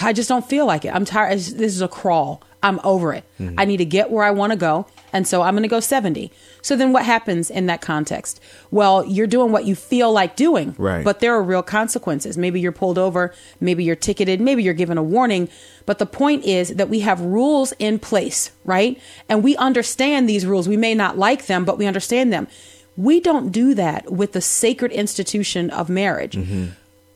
I 0.00 0.12
just 0.12 0.28
don't 0.28 0.44
feel 0.44 0.66
like 0.66 0.84
it. 0.84 0.92
I'm 0.94 1.04
tired. 1.04 1.38
This 1.38 1.74
is 1.74 1.80
a 1.80 1.88
crawl. 1.88 2.42
I'm 2.62 2.80
over 2.84 3.12
it. 3.12 3.24
I 3.58 3.64
need 3.64 3.78
to 3.78 3.84
get 3.84 4.10
where 4.10 4.24
I 4.24 4.30
want 4.30 4.52
to 4.52 4.58
go. 4.58 4.86
And 5.12 5.26
so 5.26 5.42
I'm 5.42 5.54
going 5.54 5.64
to 5.64 5.68
go 5.68 5.80
70. 5.80 6.30
So 6.62 6.76
then 6.76 6.92
what 6.92 7.04
happens 7.04 7.50
in 7.50 7.66
that 7.66 7.80
context? 7.80 8.40
Well, 8.70 9.04
you're 9.04 9.26
doing 9.26 9.50
what 9.52 9.64
you 9.64 9.74
feel 9.74 10.12
like 10.12 10.36
doing. 10.36 10.74
Right. 10.78 11.04
But 11.04 11.20
there 11.20 11.34
are 11.34 11.42
real 11.42 11.62
consequences. 11.62 12.38
Maybe 12.38 12.60
you're 12.60 12.72
pulled 12.72 12.98
over. 12.98 13.34
Maybe 13.60 13.82
you're 13.84 13.96
ticketed. 13.96 14.40
Maybe 14.40 14.62
you're 14.62 14.74
given 14.74 14.96
a 14.96 15.02
warning. 15.02 15.48
But 15.86 15.98
the 15.98 16.06
point 16.06 16.44
is 16.44 16.70
that 16.70 16.88
we 16.88 17.00
have 17.00 17.20
rules 17.20 17.72
in 17.80 17.98
place, 17.98 18.52
right? 18.64 19.00
And 19.28 19.42
we 19.42 19.56
understand 19.56 20.28
these 20.28 20.46
rules. 20.46 20.68
We 20.68 20.76
may 20.76 20.94
not 20.94 21.18
like 21.18 21.46
them, 21.46 21.64
but 21.64 21.78
we 21.78 21.86
understand 21.86 22.32
them. 22.32 22.46
We 22.96 23.20
don't 23.20 23.50
do 23.50 23.74
that 23.74 24.12
with 24.12 24.32
the 24.32 24.40
sacred 24.40 24.92
institution 24.92 25.70
of 25.70 25.88
marriage. 25.88 26.36
Mm-hmm. 26.36 26.66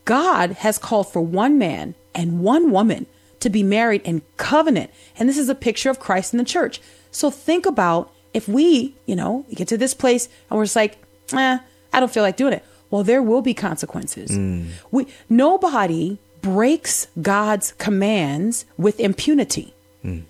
God 0.05 0.53
has 0.53 0.79
called 0.79 1.13
for 1.13 1.21
one 1.21 1.59
man 1.59 1.95
and 2.15 2.41
one 2.41 2.71
woman 2.71 3.07
to 3.41 3.51
be 3.51 3.63
married 3.63 4.03
in 4.03 4.23
covenant. 4.37 4.91
And 5.19 5.29
this 5.29 5.39
is 5.39 5.49
a 5.49 5.55
picture 5.55 5.91
of 5.91 6.01
Christ 6.01 6.33
in 6.33 6.39
the 6.39 6.45
church. 6.45 6.81
So 7.11 7.31
think 7.31 7.67
about 7.67 8.13
if 8.33 8.49
we, 8.49 8.95
you 9.07 9.17
know, 9.17 9.45
get 9.55 9.69
to 9.69 9.77
this 9.77 9.95
place 9.95 10.29
and 10.49 10.59
we're 10.59 10.65
just 10.65 10.77
like, 10.77 10.99
eh, 11.33 11.59
I 11.93 12.01
don't 12.01 12.13
feel 12.13 12.23
like 12.23 12.37
doing 12.37 12.53
it. 12.53 12.65
Well, 12.91 13.03
there 13.03 13.23
will 13.23 13.43
be 13.43 13.55
consequences. 13.55 14.31
Mm. 14.31 14.69
We 14.91 15.09
nobody 15.29 16.19
breaks 16.41 17.09
God's 17.21 17.73
commands 17.73 18.65
with 18.77 19.01
impunity. 19.01 19.75
Mm. 20.05 20.25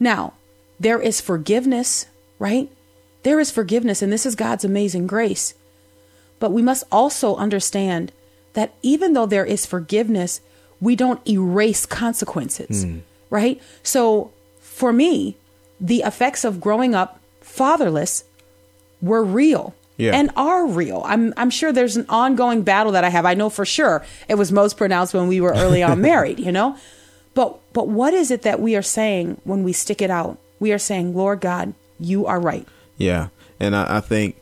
Now, 0.00 0.34
there 0.80 1.00
is 1.00 1.20
forgiveness, 1.20 2.06
right? 2.38 2.68
There 3.26 3.40
is 3.40 3.50
forgiveness, 3.50 4.02
and 4.02 4.12
this 4.12 4.24
is 4.24 4.36
God's 4.36 4.64
amazing 4.64 5.08
grace. 5.08 5.54
But 6.38 6.52
we 6.52 6.62
must 6.62 6.84
also 6.92 7.34
understand 7.34 8.12
that 8.52 8.72
even 8.82 9.14
though 9.14 9.26
there 9.26 9.44
is 9.44 9.66
forgiveness, 9.66 10.40
we 10.80 10.94
don't 10.94 11.26
erase 11.28 11.86
consequences, 11.86 12.84
hmm. 12.84 12.98
right? 13.28 13.60
So 13.82 14.30
for 14.60 14.92
me, 14.92 15.36
the 15.80 16.02
effects 16.02 16.44
of 16.44 16.60
growing 16.60 16.94
up 16.94 17.18
fatherless 17.40 18.22
were 19.02 19.24
real. 19.24 19.74
Yeah. 19.96 20.14
And 20.14 20.30
are 20.36 20.64
real. 20.64 21.02
I'm 21.04 21.34
I'm 21.36 21.50
sure 21.50 21.72
there's 21.72 21.96
an 21.96 22.06
ongoing 22.08 22.62
battle 22.62 22.92
that 22.92 23.02
I 23.02 23.08
have. 23.08 23.26
I 23.26 23.34
know 23.34 23.50
for 23.50 23.64
sure 23.64 24.06
it 24.28 24.36
was 24.36 24.52
most 24.52 24.76
pronounced 24.76 25.14
when 25.14 25.26
we 25.26 25.40
were 25.40 25.52
early 25.52 25.82
on 25.82 26.00
married, 26.10 26.38
you 26.38 26.52
know? 26.52 26.76
But 27.34 27.58
but 27.72 27.88
what 27.88 28.14
is 28.14 28.30
it 28.30 28.42
that 28.42 28.60
we 28.60 28.76
are 28.76 28.82
saying 28.82 29.40
when 29.42 29.64
we 29.64 29.72
stick 29.72 30.00
it 30.00 30.10
out? 30.10 30.38
We 30.60 30.70
are 30.70 30.78
saying, 30.78 31.16
Lord 31.16 31.40
God, 31.40 31.74
you 31.98 32.24
are 32.26 32.38
right. 32.38 32.68
Yeah, 32.98 33.28
and 33.60 33.74
I, 33.76 33.98
I 33.98 34.00
think 34.00 34.36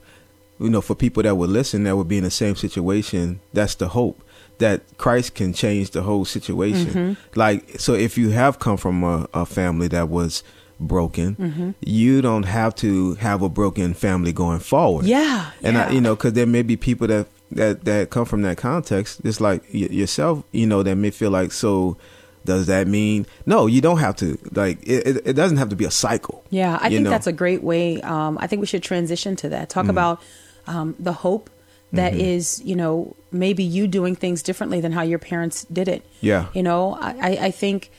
you 0.61 0.71
know 0.71 0.81
for 0.81 0.95
people 0.95 1.23
that 1.25 1.37
would 1.37 1.51
listen 1.51 1.85
that 1.85 1.97
would 1.97 2.09
be 2.09 2.19
in 2.19 2.25
the 2.25 2.31
same 2.31 2.55
situation, 2.57 3.40
that's 3.53 3.75
the 3.75 3.88
hope 3.88 4.21
that 4.59 4.83
Christ 4.99 5.35
can 5.35 5.53
change 5.53 5.90
the 5.90 6.03
whole 6.03 6.25
situation. 6.25 6.87
Mm-hmm. 6.87 7.38
Like 7.38 7.81
so, 7.81 7.95
if 7.95 8.17
you 8.17 8.31
have 8.31 8.59
come 8.61 8.77
from 8.77 9.03
a, 9.05 9.29
a 9.35 9.45
family 9.47 9.88
that 9.88 10.09
was 10.09 10.43
broken, 10.81 11.35
Mm-hmm. 11.37 11.71
you 11.81 12.23
don't 12.23 12.45
have 12.45 12.75
to 12.77 13.14
have 13.14 13.43
a 13.43 13.49
broken 13.49 13.95
family 13.95 14.33
going 14.33 14.61
forward. 14.61 15.07
Yeah, 15.07 15.51
and 15.62 15.77
I, 15.79 15.90
you 15.90 16.01
know, 16.01 16.14
because 16.14 16.35
there 16.35 16.47
may 16.47 16.62
be 16.62 16.77
people 16.77 17.07
that 17.09 17.27
that 17.53 17.85
that 17.85 18.11
come 18.11 18.25
from 18.25 18.43
that 18.43 18.57
context, 18.59 19.23
just 19.23 19.40
like 19.40 19.62
y- 19.73 19.88
yourself, 19.90 20.43
you 20.53 20.67
know, 20.67 20.83
that 20.83 20.95
may 20.97 21.11
feel 21.11 21.31
like 21.31 21.53
so. 21.53 21.97
Does 22.44 22.66
that 22.66 22.87
mean 22.87 23.26
no? 23.46 23.66
You 23.66 23.80
don't 23.80 23.98
have 23.98 24.16
to 24.16 24.38
like 24.52 24.78
it. 24.87 25.26
It, 25.26 25.33
doesn't 25.35 25.57
have 25.57 25.70
to 25.70 25.76
be 25.76 25.85
a 25.85 25.90
cycle. 25.90 26.44
Yeah, 26.50 26.78
I 26.80 26.88
think 26.90 27.02
know? 27.04 27.11
that's 27.11 27.26
a 27.26 27.33
great 27.33 27.62
way. 27.62 28.00
Um, 28.02 28.37
I 28.40 28.46
think 28.46 28.61
we 28.61 28.66
should 28.66 28.83
transition 28.83 29.35
to 29.37 29.48
that. 29.50 29.70
Talk 29.70 29.88
about 29.88 30.20
um, 30.66 30.94
the 30.98 31.12
hope 31.12 31.48
that 31.92 32.12
is, 32.14 32.61
you 32.64 32.74
know, 32.74 33.14
maybe 33.30 33.62
you 33.62 33.87
doing 33.87 34.16
things 34.16 34.42
differently 34.42 34.80
than 34.80 34.90
how 34.92 35.02
your 35.02 35.20
parents 35.20 35.64
did 35.72 35.87
it. 35.88 36.04
Yeah. 36.20 36.48
You 36.52 36.62
know, 36.64 36.94
I, 37.00 37.11
I- 37.30 37.38
I 37.46 37.50
think 37.52 37.90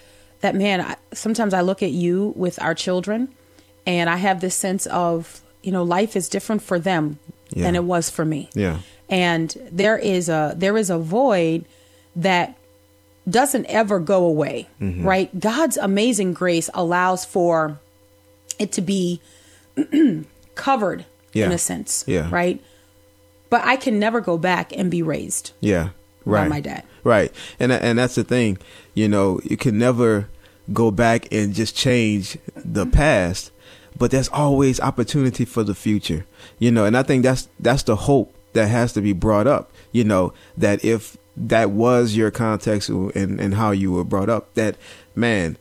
that, 0.42 0.54
man, 0.54 0.82
I, 0.82 0.98
sometimes 1.14 1.54
I 1.54 1.62
look 1.62 1.82
at 1.82 1.92
you 1.92 2.34
with 2.36 2.62
our 2.62 2.76
children 2.76 3.30
and 3.88 4.10
I 4.10 4.18
have 4.18 4.42
this 4.42 4.54
sense 4.54 4.86
of, 4.88 5.42
you 5.64 5.72
know, 5.72 5.82
life 5.84 6.16
is 6.18 6.28
different 6.28 6.62
for 6.62 6.78
them 6.78 7.20
Yeah. 7.52 7.64
than 7.64 7.76
it 7.76 7.86
was 7.86 8.10
for 8.10 8.26
me. 8.26 8.50
Yeah. 8.54 8.80
And 9.08 9.56
there 9.72 9.98
is 9.98 10.28
a 10.30 10.54
there 10.58 10.78
is 10.78 10.90
a 10.90 10.98
void 10.98 11.64
that 12.18 12.58
doesn't 13.30 13.66
ever 13.66 14.00
go 14.00 14.26
away, 14.26 14.68
Mm-hmm. 14.82 15.06
right? 15.06 15.40
God's 15.40 15.78
amazing 15.78 16.34
grace 16.34 16.70
allows 16.74 17.26
for 17.26 17.80
it 18.60 18.72
to 18.74 18.82
be 18.82 19.20
covered 20.56 21.06
in 21.34 21.52
a 21.52 21.58
sense, 21.58 22.04
Yeah. 22.08 22.30
right? 22.32 22.62
But 23.50 23.62
I 23.66 23.76
can 23.76 24.00
never 24.00 24.22
go 24.22 24.38
back 24.38 24.72
and 24.76 24.90
be 24.90 25.02
raised 25.02 25.52
Yeah, 25.60 25.90
by 26.26 26.32
right. 26.32 26.50
my 26.50 26.60
dad. 26.62 26.84
Right, 27.04 27.32
and 27.60 27.72
and 27.72 28.00
that's 28.00 28.16
the 28.16 28.24
thing. 28.24 28.58
You 28.94 29.08
know, 29.08 29.40
you 29.44 29.58
can 29.58 29.78
never 29.78 30.28
go 30.74 30.90
back 30.92 31.32
and 31.32 31.54
just 31.54 31.76
change 31.76 32.38
the 32.56 32.86
past, 32.88 33.52
but 33.98 34.10
there's 34.12 34.30
always 34.30 34.80
opportunity 34.80 35.46
for 35.46 35.64
the 35.64 35.76
future. 35.76 36.26
You 36.58 36.72
know, 36.72 36.86
and 36.86 36.98
I 36.98 37.04
think 37.04 37.24
that's 37.24 37.48
that's 37.60 37.84
the 37.84 37.96
hope 37.96 38.34
that 38.54 38.68
has 38.70 38.94
to 38.94 39.02
be 39.02 39.14
brought 39.14 39.46
up. 39.46 39.72
You 39.92 40.04
know, 40.06 40.34
that 40.58 40.84
if 40.84 41.16
that 41.38 41.72
was 41.72 42.16
your 42.16 42.32
context 42.32 42.90
and 42.90 43.40
and 43.40 43.54
how 43.56 43.72
you 43.72 43.92
were 43.92 44.04
brought 44.04 44.30
up, 44.30 44.54
that 44.56 44.76
man 45.16 45.58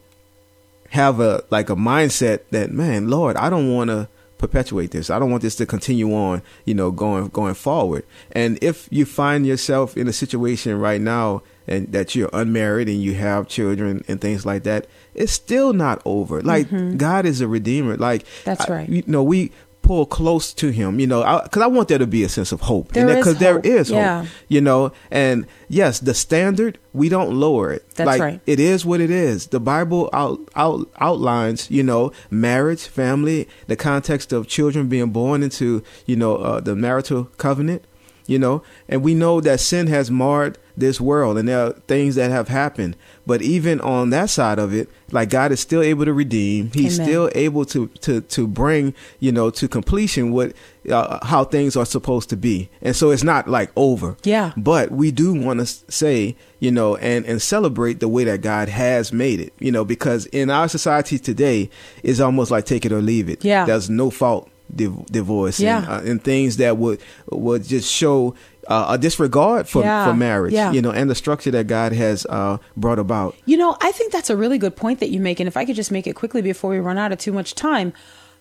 have 0.90 1.20
a 1.20 1.42
like 1.50 1.70
a 1.70 1.76
mindset 1.76 2.40
that 2.50 2.70
man, 2.70 3.08
Lord, 3.08 3.36
I 3.36 3.50
don't 3.50 3.72
want 3.72 3.90
to 3.90 4.08
perpetuate 4.38 4.90
this. 4.90 5.10
I 5.10 5.18
don't 5.18 5.30
want 5.30 5.42
this 5.42 5.56
to 5.56 5.66
continue 5.66 6.14
on, 6.14 6.42
you 6.64 6.74
know, 6.74 6.90
going 6.90 7.28
going 7.28 7.54
forward. 7.54 8.04
And 8.32 8.58
if 8.62 8.88
you 8.90 9.04
find 9.04 9.46
yourself 9.46 9.96
in 9.96 10.06
a 10.06 10.12
situation 10.12 10.78
right 10.78 11.00
now 11.00 11.42
and 11.66 11.90
that 11.92 12.14
you're 12.14 12.28
unmarried 12.32 12.88
and 12.88 13.02
you 13.02 13.14
have 13.14 13.48
children 13.48 14.04
and 14.06 14.20
things 14.20 14.44
like 14.44 14.64
that, 14.64 14.86
it's 15.14 15.32
still 15.32 15.72
not 15.72 16.02
over. 16.04 16.42
Like 16.42 16.68
God 16.98 17.24
is 17.26 17.40
a 17.40 17.48
redeemer. 17.48 17.96
Like 17.96 18.22
Mm-hmm. 18.24 18.44
That's 18.44 18.68
I- 18.68 18.72
right. 18.72 18.88
You 18.88 19.02
know, 19.06 19.22
we 19.22 19.50
pull 19.84 20.06
close 20.06 20.52
to 20.54 20.70
him, 20.70 20.98
you 20.98 21.06
know, 21.06 21.20
because 21.44 21.62
I, 21.62 21.66
want 21.66 21.88
there 21.88 21.98
to 21.98 22.06
be 22.06 22.24
a 22.24 22.28
sense 22.28 22.50
of 22.50 22.62
hope. 22.62 22.92
Because 22.92 23.38
there 23.38 23.60
is 23.60 23.90
hope, 23.90 24.26
you 24.48 24.60
know. 24.60 24.92
And 25.10 25.46
yes, 25.68 26.00
the 26.00 26.14
standard, 26.14 26.78
we 26.92 27.08
don't 27.08 27.32
lower 27.34 27.70
it. 27.72 27.88
That's 27.94 28.08
like, 28.08 28.20
right. 28.20 28.40
it 28.46 28.58
is 28.58 28.84
what 28.84 29.00
it 29.00 29.10
is. 29.10 29.48
The 29.48 29.60
Bible 29.60 30.10
out, 30.12 30.40
out 30.56 30.88
outlines, 30.98 31.70
you 31.70 31.82
know, 31.82 32.12
marriage, 32.30 32.86
family, 32.86 33.46
the 33.66 33.76
context 33.76 34.32
of 34.32 34.48
children 34.48 34.88
being 34.88 35.10
born 35.10 35.42
into, 35.42 35.84
you 36.06 36.16
know, 36.16 36.36
uh, 36.36 36.60
the 36.60 36.74
marital 36.74 37.24
covenant, 37.36 37.84
you 38.26 38.38
know, 38.38 38.62
and 38.88 39.02
we 39.02 39.14
know 39.14 39.40
that 39.40 39.60
sin 39.60 39.86
has 39.88 40.10
marred 40.10 40.58
this 40.76 41.00
world 41.00 41.38
and 41.38 41.48
there 41.48 41.66
are 41.66 41.72
things 41.72 42.16
that 42.16 42.30
have 42.30 42.48
happened. 42.48 42.96
But 43.26 43.42
even 43.42 43.80
on 43.80 44.10
that 44.10 44.30
side 44.30 44.58
of 44.58 44.74
it, 44.74 44.88
like 45.12 45.30
God 45.30 45.52
is 45.52 45.60
still 45.60 45.82
able 45.82 46.04
to 46.04 46.12
redeem. 46.12 46.70
He's 46.72 46.98
Amen. 46.98 47.08
still 47.08 47.30
able 47.34 47.64
to 47.66 47.88
to 47.88 48.20
to 48.20 48.46
bring, 48.46 48.94
you 49.20 49.30
know, 49.30 49.50
to 49.50 49.68
completion 49.68 50.32
what 50.32 50.52
uh, 50.90 51.24
how 51.24 51.44
things 51.44 51.76
are 51.76 51.86
supposed 51.86 52.28
to 52.30 52.36
be. 52.36 52.68
And 52.82 52.96
so 52.96 53.10
it's 53.10 53.22
not 53.22 53.48
like 53.48 53.70
over. 53.76 54.16
Yeah. 54.24 54.52
But 54.56 54.90
we 54.90 55.10
do 55.10 55.32
want 55.32 55.60
to 55.60 55.66
say, 55.66 56.36
you 56.58 56.70
know, 56.70 56.96
and 56.96 57.24
and 57.24 57.40
celebrate 57.40 58.00
the 58.00 58.08
way 58.08 58.24
that 58.24 58.40
God 58.40 58.68
has 58.68 59.12
made 59.12 59.40
it, 59.40 59.52
you 59.58 59.70
know, 59.70 59.84
because 59.84 60.26
in 60.26 60.50
our 60.50 60.68
society 60.68 61.18
today, 61.18 61.70
it's 62.02 62.20
almost 62.20 62.50
like 62.50 62.64
take 62.64 62.84
it 62.84 62.92
or 62.92 63.00
leave 63.00 63.28
it. 63.28 63.44
Yeah. 63.44 63.64
There's 63.64 63.88
no 63.88 64.10
fault 64.10 64.50
div- 64.76 65.06
divorce 65.06 65.60
Yeah. 65.60 65.78
and, 65.78 65.86
uh, 65.88 66.10
and 66.10 66.24
things 66.24 66.56
that 66.58 66.76
would 66.78 67.00
would 67.30 67.64
just 67.64 67.90
show 67.92 68.34
uh, 68.68 68.86
a 68.90 68.98
disregard 68.98 69.68
for 69.68 69.82
Yeah. 69.82 70.06
for 70.06 70.14
marriage, 70.14 70.54
Yeah. 70.54 70.72
you 70.72 70.80
know, 70.80 70.90
and 70.90 71.10
the 71.10 71.14
structure 71.14 71.50
that 71.50 71.66
God 71.66 71.92
has 71.92 72.24
uh, 72.30 72.56
brought 72.76 72.98
about. 72.98 73.34
You 73.44 73.58
know, 73.58 73.76
I 73.82 73.92
think 73.92 74.10
that's 74.12 74.30
a 74.30 74.36
really 74.36 74.56
good 74.56 74.74
point 74.74 75.00
that 75.00 75.10
you 75.10 75.20
make. 75.20 75.38
And 75.38 75.46
if 75.46 75.56
I 75.56 75.64
could 75.66 75.76
just 75.76 75.92
make 75.92 76.06
it 76.06 76.14
quickly 76.14 76.40
before 76.40 76.70
we 76.70 76.78
run 76.78 76.96
out 76.96 77.12
of 77.12 77.18
too 77.18 77.32
much 77.32 77.54
time, 77.54 77.92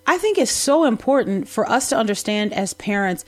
I 0.07 0.17
think 0.17 0.37
it's 0.37 0.49
so 0.51 0.85
important 0.85 1.49
for 1.49 1.69
us 1.69 1.89
to 1.89 1.97
understand 1.97 2.53
as 2.53 2.73
parents 2.73 3.25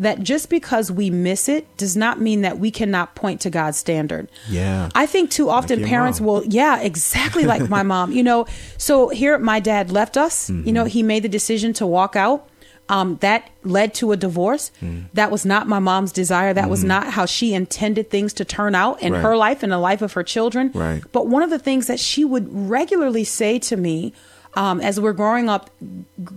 that 0.00 0.20
just 0.22 0.48
because 0.48 0.90
we 0.92 1.10
miss 1.10 1.48
it 1.50 1.66
does 1.76 1.96
not 1.96 2.18
mean 2.20 2.40
that 2.42 2.58
we 2.58 2.70
cannot 2.70 3.14
point 3.14 3.40
to 3.42 3.50
God's 3.50 3.76
standard. 3.76 4.28
Yeah. 4.48 4.88
I 4.94 5.04
think 5.06 5.30
too 5.30 5.50
often 5.50 5.80
your 5.80 5.88
parents 5.88 6.18
mom. 6.20 6.26
will, 6.26 6.44
yeah, 6.46 6.80
exactly 6.80 7.44
like 7.44 7.68
my 7.68 7.82
mom. 7.92 8.12
You 8.12 8.22
know, 8.22 8.46
so 8.78 9.08
here 9.10 9.36
my 9.38 9.60
dad 9.60 9.90
left 9.90 10.16
us. 10.16 10.48
You 10.48 10.72
know, 10.72 10.84
Mm-hmm. 10.84 10.88
he 10.90 11.02
made 11.02 11.24
the 11.24 11.28
decision 11.28 11.72
to 11.74 11.86
walk 11.86 12.16
out. 12.16 12.47
Um, 12.90 13.16
that 13.20 13.50
led 13.64 13.92
to 13.94 14.12
a 14.12 14.16
divorce. 14.16 14.70
Mm. 14.82 15.04
That 15.12 15.30
was 15.30 15.44
not 15.44 15.68
my 15.68 15.78
mom's 15.78 16.10
desire. 16.12 16.54
That 16.54 16.70
was 16.70 16.82
not 16.84 17.08
how 17.12 17.26
she 17.26 17.52
intended 17.52 18.08
things 18.10 18.32
to 18.34 18.44
turn 18.44 18.74
out 18.74 19.02
in. 19.02 19.12
Right. 19.12 19.22
her 19.22 19.36
life 19.36 19.62
and 19.62 19.70
the 19.70 19.78
life 19.78 20.00
of 20.00 20.14
her 20.14 20.22
children. 20.22 20.70
Right. 20.74 21.02
But 21.12 21.26
one 21.26 21.42
of 21.42 21.50
the 21.50 21.58
things 21.58 21.86
that 21.86 22.00
she 22.00 22.24
would 22.24 22.48
regularly 22.50 23.24
say 23.24 23.58
to 23.60 23.76
me 23.76 24.14
um, 24.54 24.80
as 24.80 24.98
we're 24.98 25.12
growing 25.12 25.48
up, 25.50 25.68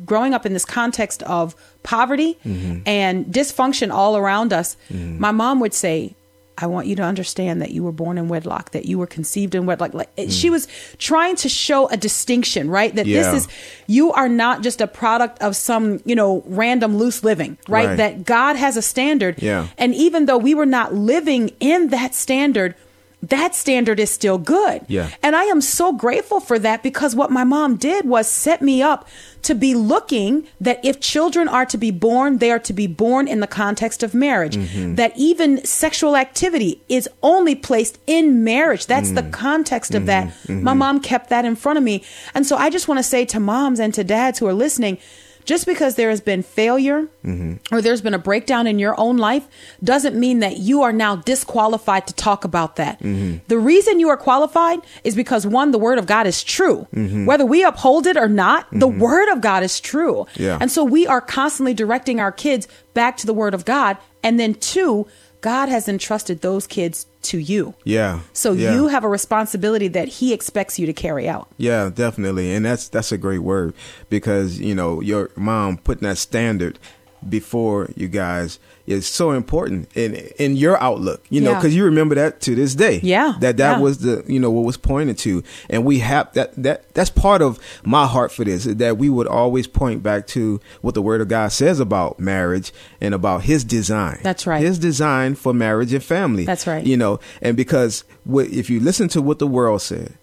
growing 0.06 0.34
up 0.34 0.46
in 0.46 0.52
this 0.54 0.66
context 0.66 1.24
of 1.24 1.56
poverty 1.84 2.38
Mm-hmm. 2.46 2.82
and 2.86 3.26
dysfunction 3.28 3.92
all 3.92 4.18
around 4.18 4.52
us, 4.54 4.76
my 4.90 5.32
mom 5.32 5.60
would 5.62 5.74
say, 5.74 6.16
I 6.62 6.68
want 6.68 6.88
you 6.88 6.96
to 6.98 7.04
understand 7.04 7.62
that 7.62 7.72
you 7.72 7.84
were 7.84 7.92
born 7.92 8.18
in 8.18 8.28
wedlock, 8.28 8.72
that 8.72 8.86
you 8.86 8.98
were 8.98 9.08
conceived 9.08 9.56
in 9.56 9.66
wedlock. 9.66 9.94
Like 9.94 10.10
she 10.30 10.50
was 10.50 10.68
trying 10.98 11.36
to 11.38 11.50
show 11.50 11.88
a 11.90 11.98
distinction, 11.98 12.70
right? 12.70 12.94
That 12.96 13.06
Mm. 13.06 13.10
Yeah. 13.10 13.32
this 13.32 13.44
is 13.46 13.48
you 13.88 14.12
are 14.14 14.30
not 14.30 14.62
just 14.64 14.80
a 14.82 14.88
product 14.88 15.42
of 15.42 15.56
some, 15.56 16.00
you 16.06 16.16
know, 16.16 16.44
random 16.46 16.98
loose 16.98 17.24
living, 17.24 17.58
right? 17.68 17.88
Right. 17.88 17.98
That 17.98 18.26
God 18.26 18.56
has 18.56 18.78
a 18.78 18.82
standard. 18.82 19.42
Yeah. 19.42 19.68
And 19.78 19.94
even 19.96 20.26
though 20.26 20.38
we 20.38 20.54
were 20.54 20.66
not 20.66 20.94
living 20.94 21.52
in 21.60 21.90
that 21.90 22.14
standard, 22.16 22.76
that 23.24 23.54
standard 23.54 24.00
is 24.00 24.10
still 24.10 24.38
good. 24.40 24.82
Yeah. 24.88 25.10
And 25.22 25.36
I 25.36 25.44
am 25.44 25.62
so 25.62 25.94
grateful 25.94 26.40
for 26.40 26.58
that 26.60 26.82
because 26.82 27.16
what 27.16 27.30
my 27.30 27.44
mom 27.44 27.76
did 27.78 28.06
was 28.06 28.28
set 28.28 28.62
me 28.62 28.82
up 28.82 29.08
to 29.44 29.54
be 29.56 29.74
looking 29.76 30.48
that 30.60 30.84
if 30.84 31.00
children 31.00 31.48
are 31.48 31.66
to 31.68 31.78
be 31.78 31.92
born, 31.92 32.40
they 32.40 32.50
are 32.52 32.60
to 32.60 32.74
be 32.74 32.88
born 32.88 33.28
in 33.28 33.40
the 33.40 33.48
context 33.48 34.02
of 34.04 34.14
marriage. 34.16 34.56
Mm-hmm. 34.58 34.96
That 34.96 35.14
even 35.16 35.64
sexual 35.66 36.16
activity 36.16 36.82
is 36.90 37.08
only 37.22 37.54
placed 37.56 38.00
in 38.08 38.44
marriage. 38.44 38.86
That's 38.88 39.10
Mm. 39.12 39.16
the 39.16 39.24
context 39.38 39.94
of 39.96 40.06
that. 40.08 40.28
Mm-hmm. 40.28 40.64
My 40.64 40.74
mom 40.74 41.00
kept 41.00 41.30
that 41.30 41.46
in 41.46 41.56
front 41.56 41.78
of 41.78 41.84
me. 41.84 42.04
And 42.34 42.46
so 42.46 42.56
I 42.58 42.70
just 42.70 42.88
want 42.88 42.98
to 43.00 43.04
say 43.04 43.26
to 43.26 43.40
moms 43.40 43.80
and 43.80 43.94
to 43.94 44.04
dads 44.04 44.40
who 44.40 44.48
are 44.48 44.54
listening, 44.54 44.98
just 45.46 45.66
because 45.66 45.96
there 45.96 46.10
has 46.10 46.22
been 46.22 46.44
failure 46.44 47.08
mm-hmm. 47.24 47.56
or 47.74 47.82
there's 47.82 48.02
been 48.02 48.14
a 48.14 48.20
breakdown 48.20 48.68
in 48.68 48.80
your 48.80 49.00
own 49.00 49.18
life 49.18 49.48
doesn't 49.84 50.20
mean 50.20 50.40
that 50.40 50.58
you 50.58 50.82
are 50.82 50.94
now 50.94 51.16
disqualified 51.16 52.08
to 52.08 52.14
talk 52.14 52.44
about 52.44 52.76
that. 52.76 53.00
Mm-hmm. 53.00 53.38
The 53.48 53.58
reason 53.58 54.00
you 54.00 54.10
are 54.10 54.18
qualified 54.18 54.80
is 55.04 55.16
because 55.16 55.46
one, 55.46 55.72
the 55.72 55.78
word 55.78 55.98
of 55.98 56.06
God 56.06 56.28
is 56.28 56.44
true. 56.44 56.88
Mm-hmm. 56.94 57.26
Whether 57.26 57.46
we 57.46 57.64
uphold 57.64 58.08
it 58.08 58.18
or 58.18 58.28
not, 58.28 58.68
the 58.72 58.88
word 58.88 59.30
of 59.32 59.42
God 59.42 59.64
is 59.64 59.80
true. 59.80 60.26
Yeah. 60.36 60.58
And 60.60 60.72
so 60.72 60.84
we 60.84 61.08
are 61.08 61.22
constantly 61.22 61.74
directing 61.74 62.20
our 62.20 62.32
kids 62.32 62.68
back 62.94 63.18
to 63.18 63.26
the 63.26 63.34
word 63.34 63.54
of 63.54 63.66
God. 63.66 63.98
And 64.24 64.40
then 64.40 64.54
two, 64.56 65.08
God 65.42 65.70
has 65.70 65.90
entrusted 65.90 66.42
those 66.42 66.68
kids 66.68 67.08
to 67.24 67.38
you. 67.38 67.74
Yeah. 67.84 68.22
So 68.34 68.54
yeah. 68.54 68.76
you 68.76 68.88
have 68.88 69.04
a 69.04 69.10
responsibility 69.10 69.88
that 69.90 70.08
he 70.08 70.34
expects 70.34 70.80
you 70.80 70.86
to 70.86 70.94
carry 70.94 71.28
out. 71.28 71.48
Yeah, 71.58 71.90
definitely. 71.94 72.54
And 72.54 72.66
that's 72.66 72.88
that's 72.88 73.12
a 73.12 73.18
great 73.18 73.40
word 73.40 73.74
because, 74.10 74.60
you 74.60 74.76
know, 74.76 75.02
your 75.02 75.32
mom 75.36 75.78
putting 75.78 76.08
that 76.08 76.18
standard 76.18 76.80
before 77.28 77.90
you 77.96 78.08
guys 78.08 78.60
is 78.92 79.08
so 79.08 79.32
important 79.32 79.90
in 79.96 80.16
in 80.38 80.56
your 80.56 80.82
outlook, 80.82 81.24
you 81.30 81.42
know, 81.42 81.52
Yeah. 81.52 81.62
cuz 81.62 81.76
you 81.76 81.84
remember 81.86 82.16
that 82.16 82.42
to 82.42 82.56
this 82.56 82.76
day. 82.76 83.00
Yeah, 83.04 83.34
That 83.40 83.58
that 83.58 83.78
yeah. 83.78 83.80
was 83.80 84.00
the, 84.00 84.24
you 84.28 84.40
know, 84.40 84.52
what 84.52 84.66
was 84.66 84.78
pointed 84.78 85.18
to. 85.20 85.44
And 85.70 85.84
we 85.86 86.00
have 86.00 86.32
that 86.34 86.52
that 86.62 86.94
that's 86.94 87.10
part 87.10 87.42
of 87.42 87.60
my 87.84 88.06
heart 88.06 88.32
for 88.32 88.44
this 88.46 88.66
that 88.66 88.98
we 88.98 89.10
would 89.10 89.28
always 89.28 89.68
point 89.68 90.04
back 90.04 90.28
to 90.28 90.60
what 90.82 90.94
the 90.94 91.02
word 91.02 91.22
of 91.22 91.28
God 91.28 91.52
says 91.52 91.80
about 91.80 92.20
marriage 92.20 92.72
and 93.00 93.14
about 93.14 93.44
his 93.44 93.64
design. 93.64 94.20
That's 94.24 94.46
right. 94.46 94.62
His 94.62 94.78
design 94.80 95.36
for 95.36 95.54
marriage 95.54 95.94
and 95.94 96.04
family. 96.04 96.46
That's 96.46 96.68
right. 96.68 96.86
You 96.86 96.98
know, 96.98 97.20
and 97.42 97.56
because 97.58 98.04
if 98.30 98.70
you 98.70 98.80
listen 98.80 99.08
to 99.10 99.22
what 99.22 99.40
the 99.40 99.48
world 99.48 99.82
said, 99.82 100.14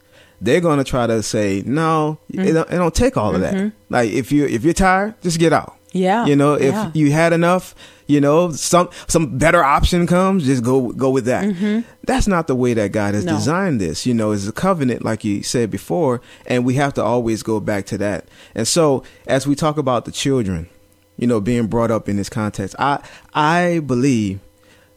they're 0.40 0.60
gonna 0.60 0.84
try 0.84 1.06
to 1.06 1.22
say 1.22 1.62
no. 1.66 2.18
Mm-hmm. 2.32 2.48
It, 2.48 2.52
don't, 2.52 2.70
it 2.70 2.76
don't 2.76 2.94
take 2.94 3.16
all 3.16 3.34
of 3.34 3.40
that. 3.40 3.72
Like 3.90 4.10
if 4.10 4.30
you 4.30 4.46
if 4.46 4.64
you're 4.64 4.72
tired, 4.74 5.14
just 5.22 5.38
get 5.38 5.52
out. 5.52 5.74
Yeah, 5.92 6.26
You 6.26 6.36
know, 6.36 6.52
if 6.54 6.74
yeah. 6.74 6.90
you 6.92 7.10
had 7.12 7.32
enough, 7.32 7.74
you 8.08 8.20
know, 8.20 8.50
some 8.50 8.88
some 9.06 9.38
better 9.38 9.62
option 9.62 10.06
comes, 10.08 10.44
just 10.46 10.64
go 10.64 10.90
go 10.92 11.10
with 11.10 11.26
that. 11.26 11.84
That's 12.04 12.26
not 12.26 12.46
the 12.48 12.56
way 12.56 12.74
that 12.74 12.90
God 12.90 13.14
has 13.14 13.24
Mm-hmm. 13.24 13.32
No. 13.34 13.38
designed 13.38 13.80
this. 13.80 14.06
You 14.06 14.14
know, 14.14 14.32
it's 14.32 14.48
a 14.48 14.52
covenant, 14.52 15.04
like 15.04 15.22
you 15.24 15.42
said 15.44 15.70
before, 15.70 16.20
and 16.46 16.64
we 16.64 16.74
have 16.74 16.94
to 16.94 17.02
always 17.04 17.42
go 17.44 17.60
back 17.60 17.86
to 17.86 17.98
that. 17.98 18.26
And 18.54 18.66
so, 18.66 19.04
as 19.26 19.46
we 19.46 19.54
talk 19.54 19.76
about 19.78 20.04
the 20.06 20.10
children, 20.10 20.68
you 21.16 21.26
know, 21.26 21.40
being 21.40 21.66
brought 21.68 21.90
up 21.90 22.08
in 22.08 22.16
this 22.16 22.28
context, 22.28 22.74
I 22.78 23.00
I 23.34 23.80
believe 23.80 24.40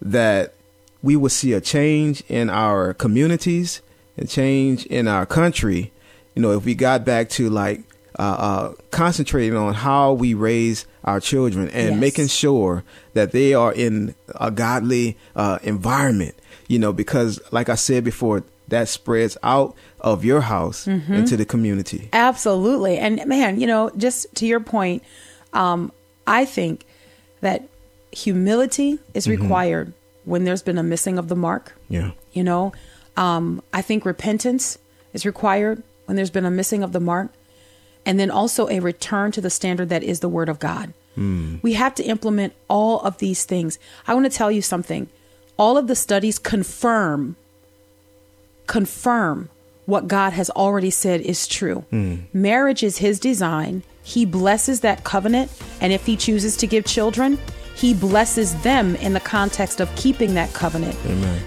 that 0.02 0.54
we 1.04 1.15
will 1.15 1.30
see 1.30 1.54
a 1.54 1.62
change 1.62 2.24
in 2.30 2.50
our 2.50 2.93
communities 2.93 3.82
and 4.17 4.30
change 4.30 4.86
in 4.86 5.08
our 5.08 5.26
country. 5.26 5.91
You 6.36 6.41
know, 6.41 6.52
if 6.52 6.63
we 6.63 6.76
got 6.76 7.04
back 7.06 7.30
to 7.32 7.50
like 7.50 7.82
uh, 8.19 8.21
uh, 8.21 8.74
concentrating 8.91 9.56
on 9.58 9.74
how 9.74 10.13
we 10.13 10.34
raise 10.34 10.86
our 11.04 11.19
children 11.19 11.69
and 11.69 11.91
Yes. 11.91 12.00
making 12.00 12.28
sure 12.28 12.84
that 13.13 13.32
they 13.32 13.54
are 13.54 13.74
in 13.74 14.15
a 14.36 14.52
godly 14.52 15.17
uh, 15.36 15.60
environment. 15.63 16.36
You 16.67 16.80
know, 16.80 16.93
because 16.93 17.39
like 17.52 17.67
I 17.69 17.76
said 17.76 18.04
before, 18.04 18.43
that 18.69 18.88
spreads 18.88 19.38
out 19.43 19.76
of 20.00 20.24
your 20.24 20.41
house 20.41 20.86
Mm-hmm. 20.86 21.13
into 21.13 21.36
the 21.38 21.45
community. 21.45 22.10
Absolutely. 22.13 22.97
And 22.97 23.26
man, 23.26 23.60
you 23.60 23.67
know, 23.67 23.91
just 23.97 24.34
to 24.36 24.45
your 24.45 24.60
point, 24.62 25.04
um, 25.54 25.91
I 26.28 26.45
think 26.45 26.86
that 27.41 27.67
humility 28.12 29.00
is 29.13 29.28
required 29.28 29.93
when 30.26 30.43
there's 30.43 30.62
been 30.62 30.78
a 30.78 30.84
missing 30.84 31.17
of 31.17 31.28
the 31.28 31.36
mark. 31.36 31.74
Yeah. 31.89 32.12
You 32.34 32.43
know, 32.43 32.71
um, 33.17 33.62
I 33.74 33.82
think 33.82 34.06
repentance 34.06 34.78
is 35.13 35.26
required 35.26 35.82
when 36.06 36.15
there's 36.15 36.30
been 36.30 36.45
a 36.45 36.52
missing 36.52 36.84
of 36.84 36.91
the 36.93 37.00
mark. 37.00 37.32
And 38.06 38.20
then 38.20 38.32
also 38.32 38.68
a 38.68 38.80
return 38.80 39.32
to 39.34 39.42
the 39.42 39.50
standard 39.50 39.90
that 39.90 40.04
is 40.04 40.20
the 40.20 40.30
word 40.30 40.50
of 40.50 40.60
God. 40.60 40.94
Hmm. 41.16 41.58
We 41.62 41.74
have 41.74 41.94
to 41.96 42.04
implement 42.04 42.54
all 42.68 43.00
of 43.02 43.18
these 43.18 43.44
things. 43.44 43.78
I 44.08 44.14
want 44.14 44.26
to 44.32 44.36
tell 44.36 44.52
you 44.52 44.62
something. 44.62 45.10
All 45.58 45.78
of 45.78 45.88
the 45.88 45.96
studies 45.96 46.40
confirm 46.40 47.36
confirm 48.68 49.50
what 49.86 50.08
God 50.08 50.32
has 50.34 50.50
already 50.52 50.90
said 50.90 51.20
is 51.22 51.48
true. 51.48 51.84
Hmm. 51.90 52.16
Marriage 52.32 52.84
is 52.84 53.00
his 53.00 53.20
design. 53.20 53.84
He 54.04 54.26
blesses 54.26 54.80
that 54.80 55.04
covenant, 55.04 55.52
and 55.82 55.92
if 55.92 56.06
he 56.06 56.16
chooses 56.16 56.56
to 56.58 56.68
give 56.68 56.86
children, 56.86 57.38
he 57.82 57.96
blesses 57.96 58.54
them 58.62 58.96
in 58.98 59.13
the 59.13 59.20
context 59.20 59.80
of 59.80 59.94
keeping 59.96 60.36
that 60.36 60.54
covenant. 60.54 60.96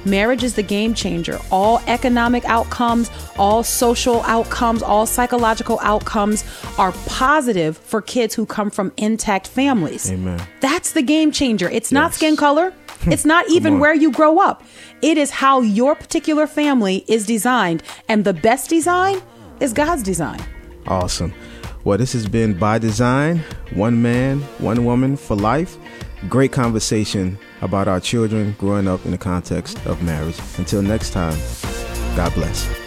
Marriage 0.04 0.42
is 0.42 0.54
the 0.54 0.64
game 0.64 0.92
changer. 0.92 1.38
All 1.52 1.80
economic 1.86 2.44
outcomes, 2.46 3.08
all 3.38 3.62
social 3.62 4.20
outcomes, 4.22 4.82
all 4.82 5.06
psychological 5.06 5.78
outcomes 5.80 6.44
are 6.76 6.90
positive 7.06 7.78
for 7.78 8.02
kids 8.02 8.34
who 8.34 8.46
come 8.46 8.68
from 8.68 8.92
intact 8.96 9.46
families. 9.46 10.10
Amen. 10.10 10.42
That's 10.58 10.90
the 10.90 11.02
game 11.02 11.30
changer. 11.30 11.68
It's 11.70 11.92
not 11.92 12.14
skin 12.14 12.36
color. 12.36 12.72
It's 13.06 13.26
not 13.26 13.50
even 13.50 13.80
where 13.80 13.92
you 13.94 14.10
grow 14.10 14.38
up. 14.38 14.62
It 15.02 15.18
is 15.18 15.30
how 15.30 15.60
your 15.60 15.94
particular 15.94 16.46
family 16.46 17.04
is 17.06 17.26
designed. 17.26 17.82
And 18.08 18.24
the 18.24 18.32
best 18.32 18.70
design 18.70 19.20
is 19.60 19.74
God's 19.74 20.02
design. 20.02 20.40
Awesome. 20.86 21.34
Well, 21.84 21.98
this 21.98 22.14
has 22.14 22.26
been 22.26 22.54
by 22.54 22.78
design, 22.78 23.44
one 23.74 24.00
man, 24.00 24.40
one 24.58 24.86
woman 24.86 25.18
for 25.18 25.36
life. 25.36 25.76
Great 26.28 26.52
conversation 26.52 27.38
about 27.60 27.86
our 27.86 28.00
children 28.00 28.54
growing 28.58 28.88
up 28.88 29.04
in 29.04 29.10
the 29.10 29.18
context 29.18 29.78
of 29.86 30.02
marriage. 30.02 30.38
Until 30.58 30.82
next 30.82 31.10
time, 31.10 31.38
God 32.16 32.32
bless. 32.34 32.83